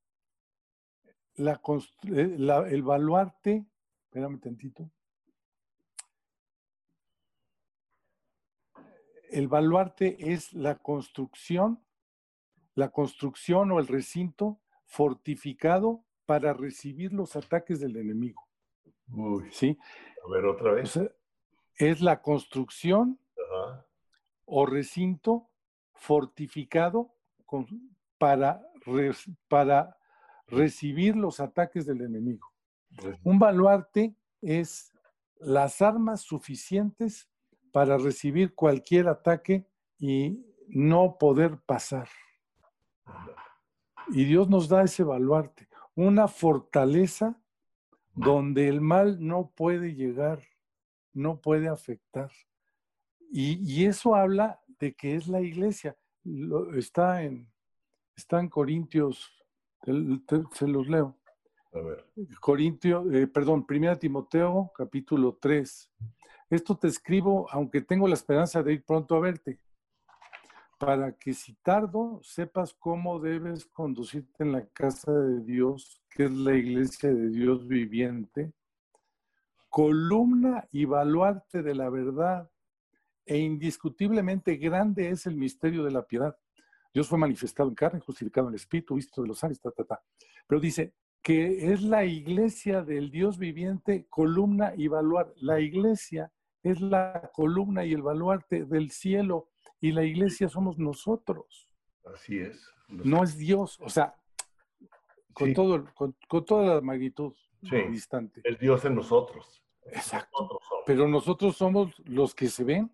[1.35, 1.61] la,
[2.03, 3.65] eh, la, el baluarte,
[4.05, 4.91] espérame tantito,
[9.29, 11.81] el baluarte es la construcción,
[12.75, 18.47] la construcción o el recinto fortificado para recibir los ataques del enemigo.
[19.51, 19.77] ¿Sí?
[20.25, 20.99] A ver, otra vez.
[21.75, 23.19] Es la construcción
[24.45, 25.49] o recinto
[25.93, 27.13] fortificado
[28.17, 28.61] para,
[29.47, 29.97] para
[30.47, 32.51] recibir los ataques del enemigo.
[33.23, 34.91] Un baluarte es
[35.39, 37.29] las armas suficientes
[37.71, 39.65] para recibir cualquier ataque
[39.97, 42.09] y no poder pasar.
[44.09, 47.39] Y Dios nos da ese baluarte, una fortaleza
[48.13, 50.41] donde el mal no puede llegar,
[51.13, 52.31] no puede afectar.
[53.31, 55.97] Y, eso habla de que es la iglesia.
[56.75, 57.49] está, en,
[58.15, 59.31] está en Corintios,
[59.83, 61.17] se los leo.
[61.73, 62.05] A ver.
[62.41, 65.91] Corintio, eh, perdón, 1 Timoteo, capítulo 3.
[66.49, 69.57] Esto te escribo, aunque tengo la esperanza de ir pronto a verte,
[70.77, 76.31] para que si tardo sepas cómo debes conducirte en la casa de Dios, que es
[76.31, 78.51] la iglesia de Dios viviente,
[79.71, 82.51] columna y baluarte de la verdad,
[83.25, 86.35] e indiscutiblemente grande es el misterio de la piedad.
[86.93, 89.85] Dios fue manifestado en carne, justificado en el Espíritu, visto de los ángeles, ta, ta,
[89.85, 90.03] ta.
[90.45, 90.93] Pero dice
[91.23, 95.33] que es la iglesia del Dios viviente, columna y baluarte.
[95.37, 99.49] La iglesia es la columna y el baluarte del cielo
[99.79, 101.69] y la iglesia somos nosotros.
[102.13, 102.69] Así es.
[102.89, 104.15] No es Dios, o sea,
[105.33, 106.13] con, todo, con,
[106.45, 108.41] toda la magnitud distante.
[108.43, 109.63] Es Dios en nosotros.
[109.85, 110.59] Exacto.
[110.85, 112.91] Pero nosotros somos los que se ven.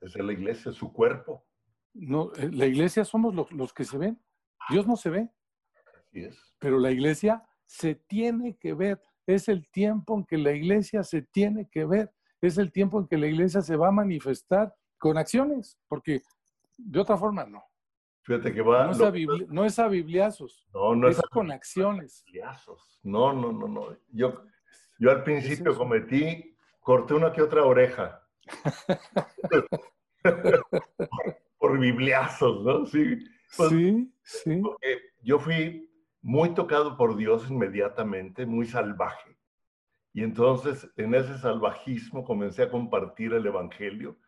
[0.00, 1.44] Es la iglesia, su cuerpo.
[1.92, 4.20] No, eh, la iglesia somos los, los que se ven.
[4.70, 5.30] Dios no se ve.
[5.94, 6.54] Así es.
[6.58, 9.02] Pero la iglesia se tiene que ver.
[9.26, 13.06] Es el tiempo en que la iglesia se tiene que ver es el tiempo en
[13.06, 16.22] que la iglesia se va a manifestar con acciones, porque
[16.76, 17.62] de otra forma no.
[18.22, 18.86] Fíjate que va.
[18.86, 19.12] No es, a,
[19.48, 20.68] no es a bibliazos.
[20.72, 22.24] No, no es, con acciones.
[23.02, 23.96] No, no, no, no.
[24.12, 24.44] Yo,
[24.98, 28.22] yo al principio cometí, corté una que otra oreja.
[31.58, 32.86] por, bibliazos, ¿no?
[32.86, 33.18] Sí,
[33.56, 34.12] pues, sí.
[34.22, 34.62] sí.
[35.22, 35.90] Yo fui
[36.22, 39.38] muy tocado por Dios inmediatamente, muy salvaje.
[40.12, 44.18] Y entonces en ese salvajismo comencé a compartir el Evangelio,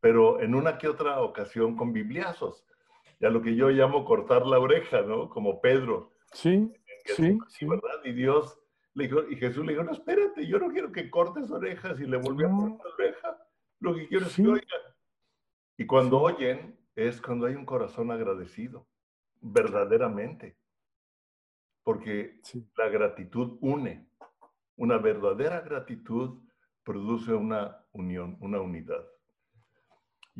[0.00, 2.64] pero en una que otra ocasión con bibliazos,
[3.20, 5.28] ya lo que yo llamo cortar la oreja, ¿no?
[5.28, 6.12] Como Pedro.
[6.32, 6.72] Sí,
[7.04, 7.66] sí, sí.
[7.66, 8.04] ¿verdad?
[8.04, 8.58] Y Dios
[8.94, 12.06] le dijo, y Jesús le dijo, no, espérate, yo no quiero que cortes orejas y
[12.06, 13.46] le volvió a cortar la oreja.
[13.80, 14.80] Lo que quiero es que oigan.
[15.76, 18.86] Y cuando oyen es cuando hay un corazón agradecido,
[19.40, 20.58] verdaderamente.
[21.82, 22.40] Porque
[22.76, 24.08] la gratitud une.
[24.76, 26.42] Una verdadera gratitud
[26.82, 29.06] produce una unión, una unidad.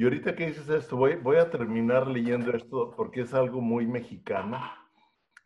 [0.00, 3.86] Y ahorita que dices esto, voy, voy a terminar leyendo esto porque es algo muy
[3.86, 4.58] mexicano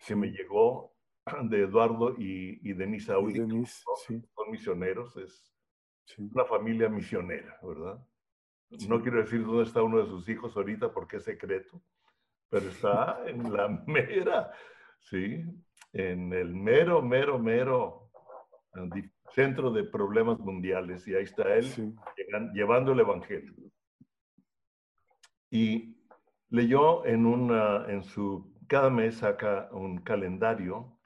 [0.07, 0.95] que me llegó
[1.51, 3.35] de Eduardo y, y Denise Audi.
[3.67, 5.53] Son misioneros, es
[6.19, 7.99] una familia misionera, ¿verdad?
[8.89, 11.83] No quiero decir dónde está uno de sus hijos ahorita porque es secreto,
[12.49, 14.53] pero está en la mera,
[15.01, 15.43] ¿sí?
[15.93, 18.09] En el mero, mero, mero
[19.31, 21.97] centro de problemas mundiales y ahí está él
[22.55, 23.53] llevando el Evangelio.
[25.55, 25.97] Y
[26.51, 30.99] leyó en, una, en su, cada mes saca un calendario,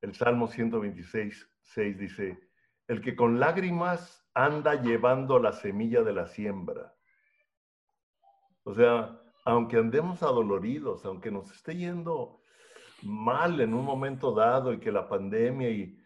[0.00, 2.38] el Salmo 126, 6 dice,
[2.86, 6.94] el que con lágrimas anda llevando la semilla de la siembra.
[8.62, 12.42] O sea, aunque andemos adoloridos, aunque nos esté yendo
[13.02, 16.00] mal en un momento dado y que la pandemia y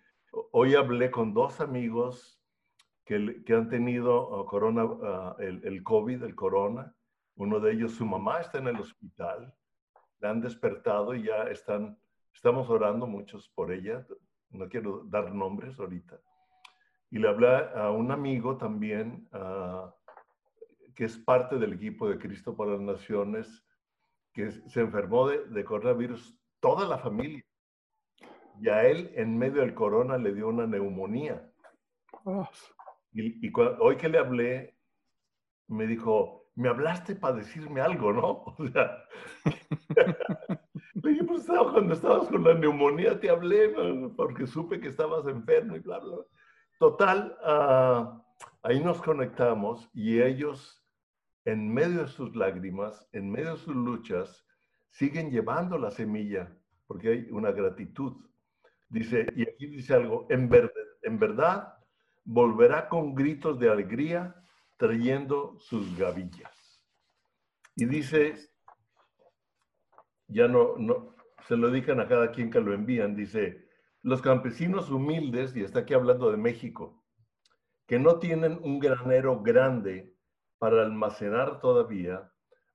[0.50, 2.40] Hoy hablé con dos amigos
[3.04, 6.92] que, que han tenido uh, corona, uh, el, el, COVID, el corona.
[7.36, 9.54] Uno de ellos, su mamá está en el hospital.
[10.20, 11.98] La han despertado y ya están,
[12.32, 14.06] estamos orando muchos por ella.
[14.50, 16.20] No quiero dar nombres ahorita.
[17.10, 19.90] Y le hablé a un amigo también uh,
[20.94, 23.64] que es parte del equipo de Cristo para las Naciones,
[24.32, 27.44] que se enfermó de, coronavirus, toda la familia.
[28.60, 31.50] Y a él, en medio del corona, le dio una neumonía.
[32.24, 32.48] Oh.
[33.12, 34.76] Y, hoy que le hablé,
[35.68, 38.44] me dijo, me hablaste para decirme algo, ¿no?
[38.58, 39.04] O sea,
[40.94, 43.74] le dije, pues cuando estabas con la neumonía te hablé,
[44.16, 46.16] porque supe que estabas enfermo y bla, bla.
[46.78, 48.22] Total, uh,
[48.62, 50.84] ahí nos conectamos y ellos,
[51.44, 54.46] en medio de sus lágrimas, en medio de sus luchas,
[54.90, 58.14] siguen llevando la semilla, porque hay una gratitud.
[58.88, 60.50] Dice, y aquí dice algo, en,
[61.02, 61.74] en verdad
[62.24, 64.43] volverá con gritos de alegría
[64.76, 66.82] trayendo sus gavillas.
[67.76, 68.34] Y dice,
[70.28, 71.14] ya no, no,
[71.48, 73.68] se lo dedican a cada quien que lo envían, dice,
[74.02, 77.04] los campesinos humildes, y está aquí hablando de México,
[77.86, 80.14] que no tienen un granero grande
[80.58, 82.30] para almacenar todavía,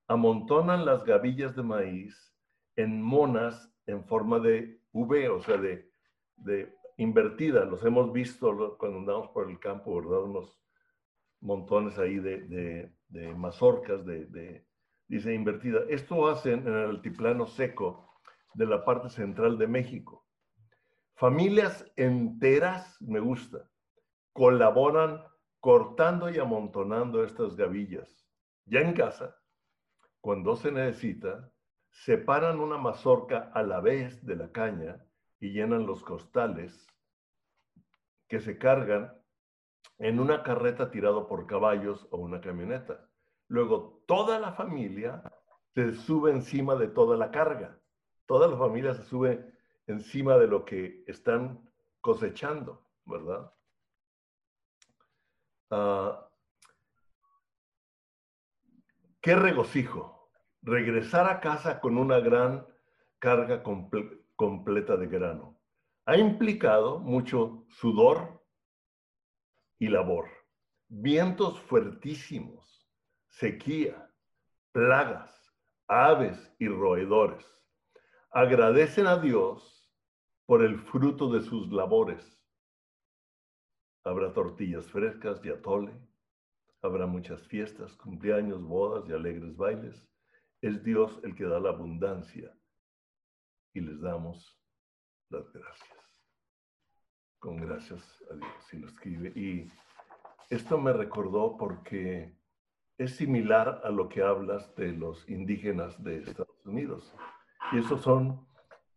[0.06, 2.34] amontonan las gavillas de maíz
[2.76, 5.90] en monas en forma de V, o sea, de,
[6.36, 7.64] de invertida.
[7.64, 10.22] Los hemos visto cuando andamos por el campo, ¿verdad?
[10.22, 10.59] Unos
[11.40, 14.64] montones ahí de, de, mazorcas, de,
[15.08, 15.80] dice invertida.
[15.88, 18.14] Esto hacen en el altiplano seco
[18.54, 20.26] de la parte central de México.
[21.14, 23.68] Familias enteras, me gusta,
[24.32, 25.22] colaboran
[25.60, 28.26] cortando y amontonando estas gavillas.
[28.64, 29.36] Ya en casa,
[30.20, 31.50] cuando se necesita,
[31.90, 35.04] separan una mazorca a la vez de la caña
[35.40, 36.86] y llenan los costales
[38.28, 39.19] que se cargan
[40.00, 43.06] en una carreta tirado por caballos o una camioneta.
[43.48, 45.22] Luego toda la familia
[45.74, 47.78] se sube encima de toda la carga.
[48.26, 49.52] Toda la familia se sube
[49.86, 51.70] encima de lo que están
[52.00, 53.52] cosechando, ¿verdad?
[55.70, 56.30] Ah,
[59.20, 60.30] qué regocijo
[60.62, 62.66] regresar a casa con una gran
[63.18, 63.62] carga
[64.34, 65.60] completa de grano.
[66.06, 68.39] Ha implicado mucho sudor
[69.80, 70.28] y labor,
[70.86, 72.88] vientos fuertísimos,
[73.30, 74.08] sequía,
[74.70, 75.52] plagas,
[75.88, 77.44] aves y roedores.
[78.30, 79.92] Agradecen a Dios
[80.46, 82.40] por el fruto de sus labores
[84.04, 85.92] Habrá tortillas frescas y atole.
[86.82, 90.08] Habrá muchas fiestas, cumpleaños, bodas y alegres bailes.
[90.62, 92.56] Es Dios el que da la abundancia
[93.74, 94.58] y les damos
[95.28, 95.99] las gracias.
[97.40, 98.72] Con gracias a Dios.
[98.72, 99.32] Y lo escribe.
[99.34, 99.70] Y
[100.50, 102.32] esto me recordó porque
[102.98, 107.12] es similar a lo que hablas de los indígenas de Estados Unidos.
[107.72, 108.46] Y esos son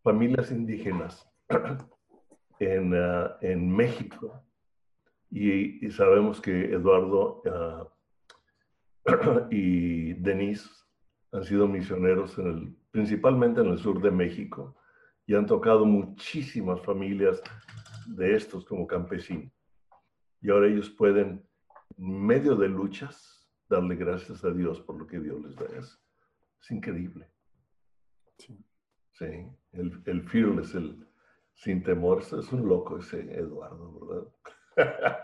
[0.03, 1.27] familias indígenas
[2.59, 4.43] en, ah, en México
[5.35, 7.87] y, sabemos que Eduardo ah,
[9.49, 10.69] y Denise
[11.31, 14.75] han sido misioneros en el, principalmente en el sur de México
[15.25, 17.41] y han tocado muchísimas familias
[18.07, 19.51] de estos como campesinos.
[20.41, 21.45] Y ahora ellos pueden,
[21.97, 25.65] en medio de luchas, darle gracias a Dios por lo que Dios les da.
[25.77, 25.99] Es,
[26.69, 27.29] increíble.
[28.37, 28.57] Sí.
[29.11, 29.47] sí.
[29.73, 31.07] El, el fearless, el
[31.53, 34.27] sin temor, es un loco ese Eduardo,
[34.75, 35.23] ¿verdad?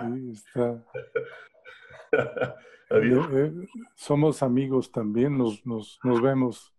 [0.00, 0.84] Sí, está.
[2.88, 3.52] Eh, eh,
[3.96, 6.72] somos amigos también, nos, nos, nos, vemos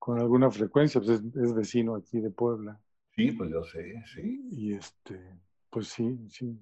[0.00, 2.80] con alguna frecuencia, pues es, vecino aquí de Puebla.
[3.14, 4.48] Sí, pues yo sé, sí.
[4.50, 5.20] Y este,
[5.68, 6.58] pues sí, sí.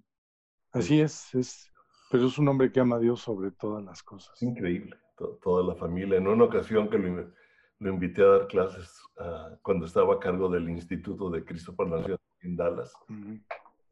[0.73, 1.73] Así es, es,
[2.11, 4.43] pero es un hombre que ama a Dios sobre todas las cosas.
[4.43, 4.97] Increíble,
[5.41, 6.19] toda la familia.
[6.19, 10.69] En una ocasión que lo, invité a dar clases ah, cuando estaba a cargo del
[10.69, 12.93] Instituto de Cristo por la Nación en Dallas.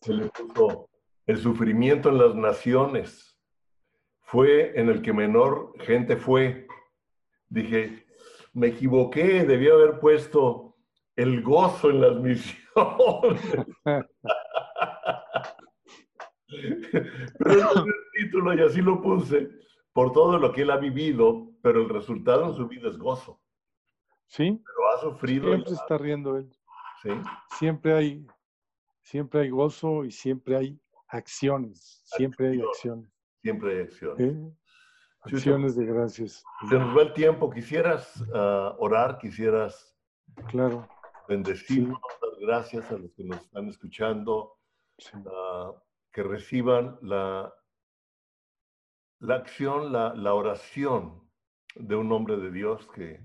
[0.00, 0.90] Se le puso
[1.24, 3.38] el sufrimiento en las naciones.
[4.22, 6.66] Fue en el que menor gente fue.
[7.48, 8.05] Dije,
[8.56, 10.78] me equivoqué, debía haber puesto
[11.14, 12.64] el gozo en las misiones.
[17.38, 19.50] pero es el título y así lo puse
[19.92, 23.42] por todo lo que él ha vivido, pero el resultado en su vida es gozo.
[24.26, 24.58] Sí.
[24.64, 25.48] Pero ha sufrido.
[25.48, 26.50] Siempre está riendo él.
[27.02, 27.10] Sí.
[27.58, 28.26] Siempre hay
[29.02, 33.12] siempre hay gozo y siempre hay acciones, siempre hay acciones.
[33.42, 34.20] Siempre hay acciones.
[34.20, 34.34] ¿Eh?
[35.26, 36.44] Acciones de gracias.
[36.68, 37.50] Se nos va el tiempo.
[37.50, 39.18] ¿Quisieras ah, orar?
[39.18, 39.96] ¿Quisieras
[40.48, 40.88] claro.
[41.28, 42.00] bendecirnos?
[42.20, 44.58] Dar gracias a los que nos están escuchando.
[45.26, 45.72] Ah,
[46.12, 47.52] que reciban la,
[49.20, 51.28] la acción, la, la oración
[51.74, 53.20] de un hombre de Dios que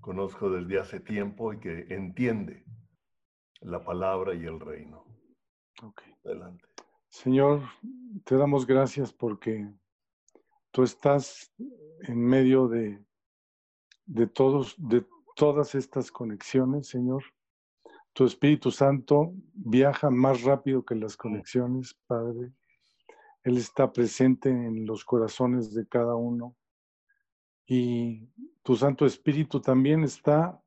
[0.00, 2.64] conozco desde hace tiempo y que entiende
[3.60, 5.04] la palabra y el reino.
[5.82, 6.02] Ok.
[6.24, 6.64] Adelante.
[7.08, 7.62] Señor,
[8.24, 9.68] te damos gracias porque
[10.70, 11.52] tú estás
[12.02, 13.02] en medio de,
[14.06, 15.04] de, todos, de
[15.36, 17.22] todas estas conexiones, Señor.
[18.12, 22.52] Tu Espíritu Santo viaja más rápido que las conexiones, Padre.
[23.44, 26.56] Él está presente en los corazones de cada uno.
[27.66, 28.28] Y
[28.62, 30.60] tu Santo Espíritu también está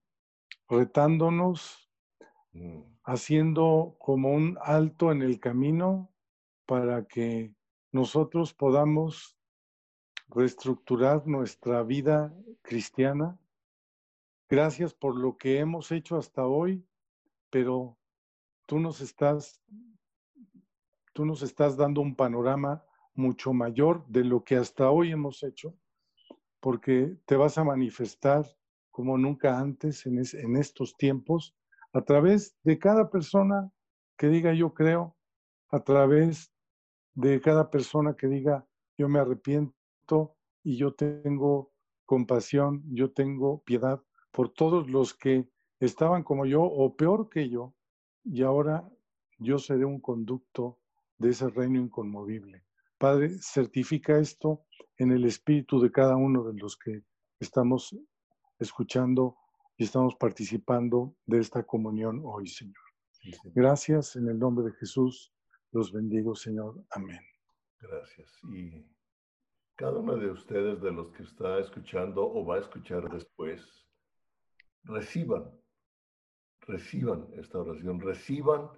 [0.69, 1.89] retándonos,
[2.53, 2.81] mm.
[3.03, 6.11] haciendo como un alto en el camino
[6.65, 7.53] para que
[7.91, 9.37] nosotros podamos
[10.33, 13.37] reestructurar nuestra vida cristiana.
[14.49, 16.85] Gracias por lo que hemos hecho hasta hoy,
[17.49, 17.97] pero
[18.65, 19.61] tú nos estás
[21.13, 25.75] tú nos estás dando un panorama mucho mayor de lo que hasta hoy hemos hecho,
[26.61, 28.45] porque te vas a manifestar
[28.91, 31.53] como nunca antes en, en estos tiempos
[31.91, 33.69] a través de cada persona
[34.17, 35.17] que diga yo creo,
[35.69, 36.53] a través
[37.13, 38.65] de cada persona que diga
[38.97, 39.80] yo me arrepiento
[40.63, 41.71] y yo tengo
[42.05, 44.01] compasión, yo tengo piedad
[44.31, 45.47] por todos los que
[45.79, 47.73] estaban como yo o peor que yo
[48.23, 48.87] y ahora
[49.39, 50.79] yo seré un conducto
[51.17, 52.63] de ese reino inconmovible.
[52.97, 54.65] Padre, certifica esto
[54.97, 57.03] en el espíritu de cada uno de los que
[57.39, 57.95] estamos
[58.59, 59.37] escuchando
[59.77, 62.75] y estamos participando de esta comunión hoy, Señor.
[63.55, 65.33] Gracias en el nombre de Jesús.
[65.71, 66.83] Los bendigo, Señor.
[66.91, 67.21] Amén.
[67.79, 68.29] Gracias.
[68.53, 68.85] Y
[69.81, 73.63] cada uno de ustedes, de los que está escuchando o va a escuchar después,
[74.83, 75.49] reciban,
[76.67, 78.69] reciban esta oración, reciban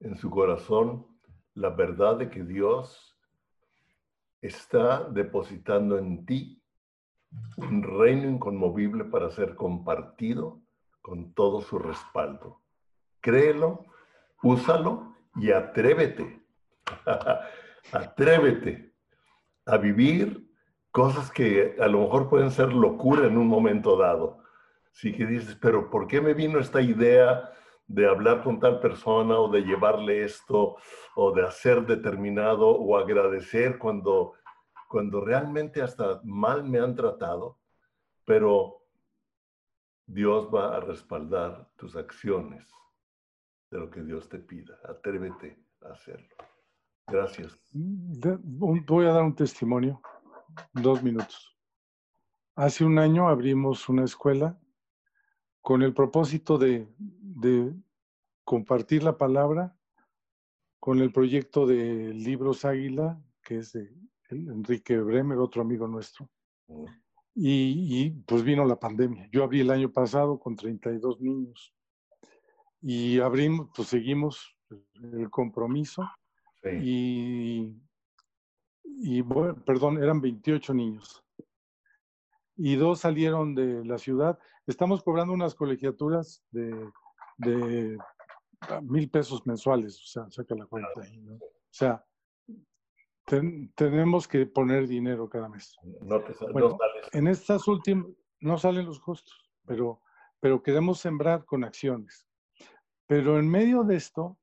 [0.00, 1.06] en su corazón
[1.52, 3.14] la verdad de que Dios
[4.40, 6.62] está depositando en ti
[7.58, 10.62] un reino inconmovible para ser compartido
[11.02, 12.62] con todo su respaldo.
[13.20, 13.84] Créelo,
[14.42, 16.42] úsalo y atrévete,
[17.92, 18.87] atrévete
[19.68, 20.48] a vivir
[20.90, 24.38] cosas que a lo mejor pueden ser locura en un momento dado.
[24.92, 27.52] Sí que dices, pero ¿por qué me vino esta idea
[27.86, 30.76] de hablar con tal persona o de llevarle esto
[31.14, 34.34] o de hacer determinado o agradecer cuando,
[34.88, 37.58] cuando realmente hasta mal me han tratado,
[38.24, 38.82] pero
[40.06, 42.66] Dios va a respaldar tus acciones
[43.70, 44.78] de lo que Dios te pida.
[44.84, 46.34] Atrévete a hacerlo.
[47.08, 47.58] Gracias.
[47.72, 50.00] Voy a dar un testimonio,
[50.72, 51.56] dos minutos.
[52.54, 54.58] Hace un año abrimos una escuela
[55.60, 56.88] con el propósito de
[57.40, 57.74] de
[58.44, 59.76] compartir la palabra
[60.80, 63.92] con el proyecto de Libros Águila, que es de
[64.30, 66.28] Enrique Bremer, otro amigo nuestro.
[66.68, 66.84] Mm.
[67.40, 69.28] Y, pues vino la pandemia.
[69.30, 71.72] Yo abrí el año pasado con 32 niños.
[72.80, 74.56] Y abrimos, pues seguimos
[74.94, 76.02] el compromiso.
[76.64, 77.72] Y,
[78.84, 81.24] y bueno, perdón, eran 28 niños.
[82.56, 84.38] Y dos salieron de la ciudad.
[84.66, 86.90] Estamos cobrando unas colegiaturas de
[87.38, 87.96] de
[88.82, 91.34] mil pesos mensuales, o sea, saca la cuenta ahí, ¿no?
[91.34, 92.04] O sea,
[93.74, 95.76] tenemos que poner dinero cada mes.
[96.02, 96.76] No, te, bueno,
[97.12, 98.06] En estas últimas,
[98.40, 100.02] no salen los costos, pero,
[100.40, 102.26] pero queremos sembrar con acciones.
[103.06, 104.38] Pero en medio de esto,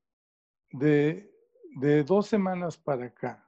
[0.72, 1.32] de,
[1.76, 3.46] de dos semanas para acá,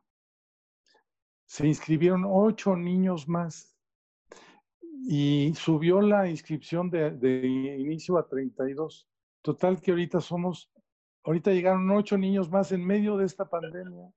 [1.46, 3.76] se inscribieron ocho niños más
[5.08, 7.48] y subió la inscripción de, de
[7.80, 9.08] inicio a 32.
[9.42, 10.70] Total que ahorita somos,
[11.24, 14.12] ahorita llegaron ocho niños más en medio de esta pandemia.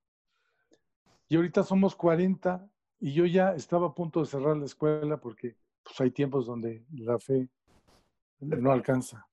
[1.29, 5.57] Y ahorita somos 40 y yo ya estaba a punto de cerrar la escuela porque
[5.85, 7.49] pues, hay tiempos donde la fe
[8.41, 9.29] no alcanza.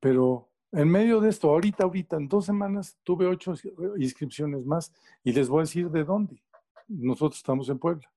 [0.00, 3.54] Pero en medio de esto, ahorita, ahorita, en dos semanas tuve ocho
[3.96, 6.42] inscripciones más y les voy a decir de dónde.
[6.88, 8.10] Nosotros estamos en Puebla.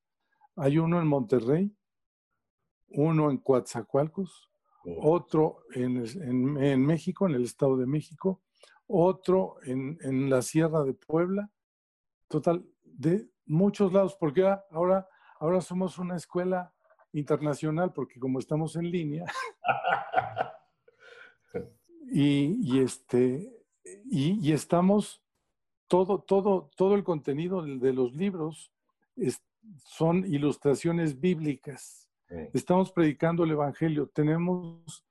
[0.55, 1.71] Hay uno en Monterrey,
[2.89, 4.49] uno en Coatzacoalcos,
[4.99, 8.41] otro en, en, México, en el Estado de México,
[8.87, 11.51] otro en, en, la Sierra de Puebla,
[12.27, 15.07] total, de muchos lados, porque ahora,
[15.39, 16.73] ahora somos una escuela
[17.13, 19.25] internacional, porque como estamos en línea,
[22.11, 23.51] y, y, este,
[24.09, 25.21] y, estamos,
[25.87, 28.71] todo, todo, todo el contenido de, los libros
[29.85, 32.07] son ilustraciones bíblicas
[32.53, 34.07] Estamos predicando el Evangelio.
[34.07, 35.05] Tenemos,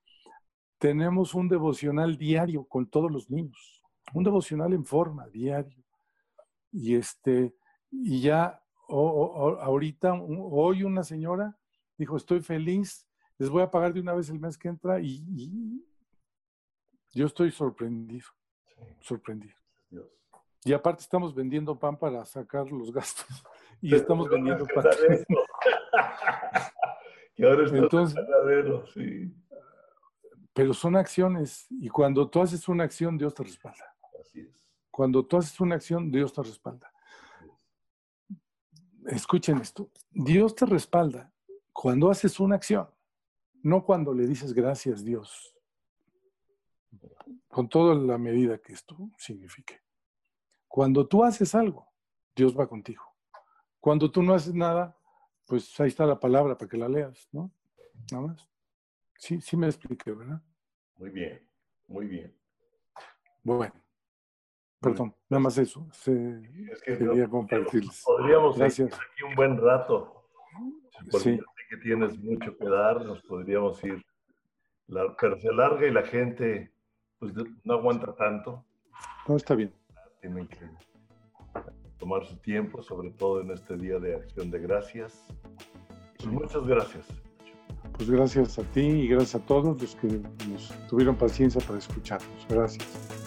[0.78, 3.82] tenemos un devocional diario con todos los niños.
[4.12, 5.82] Un devocional en forma, diario.
[6.70, 7.54] Y, este,
[7.90, 11.56] y ya ahorita, hoy una señora
[11.96, 15.82] dijo, estoy feliz, les voy a pagar de una vez el mes que entra y,
[17.16, 18.28] yo estoy sorprendido,
[19.00, 19.56] sorprendido.
[20.64, 23.26] Y aparte estamos vendiendo pan para sacar los gastos.
[23.82, 24.86] Y estamos vendiendo pan.
[27.36, 28.18] y ahora Entonces,
[28.94, 29.34] sí.
[30.54, 31.66] Pero son acciones.
[31.68, 33.94] Y cuando tú haces una acción, Dios te respalda.
[34.18, 34.58] Así es.
[34.90, 36.90] Cuando tú haces una acción, Dios te respalda.
[39.04, 39.90] Escuchen esto.
[40.10, 41.30] Dios te respalda
[41.76, 42.88] cuando haces una acción,
[43.62, 45.54] no cuando le dices gracias Dios,
[47.56, 49.80] con toda la medida que esto signifique.
[50.68, 51.88] Cuando tú haces algo,
[52.34, 53.02] Dios va contigo.
[53.80, 54.94] Cuando tú no haces nada,
[55.46, 57.50] pues ahí está la palabra para que la leas, ¿no?
[58.12, 58.46] Nada más.
[59.14, 60.42] Sí, sí me expliqué, ¿verdad?
[60.98, 61.48] Muy bien,
[61.88, 62.36] muy bien.
[63.42, 63.72] Bueno,
[64.78, 65.88] perdón, nada más eso.
[65.90, 68.02] es que quería compartirles.
[68.04, 68.92] Podríamos Gracias.
[68.92, 70.28] aquí un buen rato.
[71.22, 71.40] sí
[71.70, 74.04] que tienes mucho que dar, nos podríamos ir,
[74.88, 76.75] la, pero se larga y la gente
[77.18, 77.32] pues
[77.64, 78.64] no aguanta tanto.
[79.28, 79.72] No, está bien.
[80.20, 80.58] Tienen que
[81.98, 85.24] tomar su tiempo, sobre todo en este día de acción de gracias.
[86.18, 87.06] Pues muchas gracias.
[87.96, 92.46] Pues gracias a ti y gracias a todos los que nos tuvieron paciencia para escucharnos.
[92.48, 93.25] Gracias.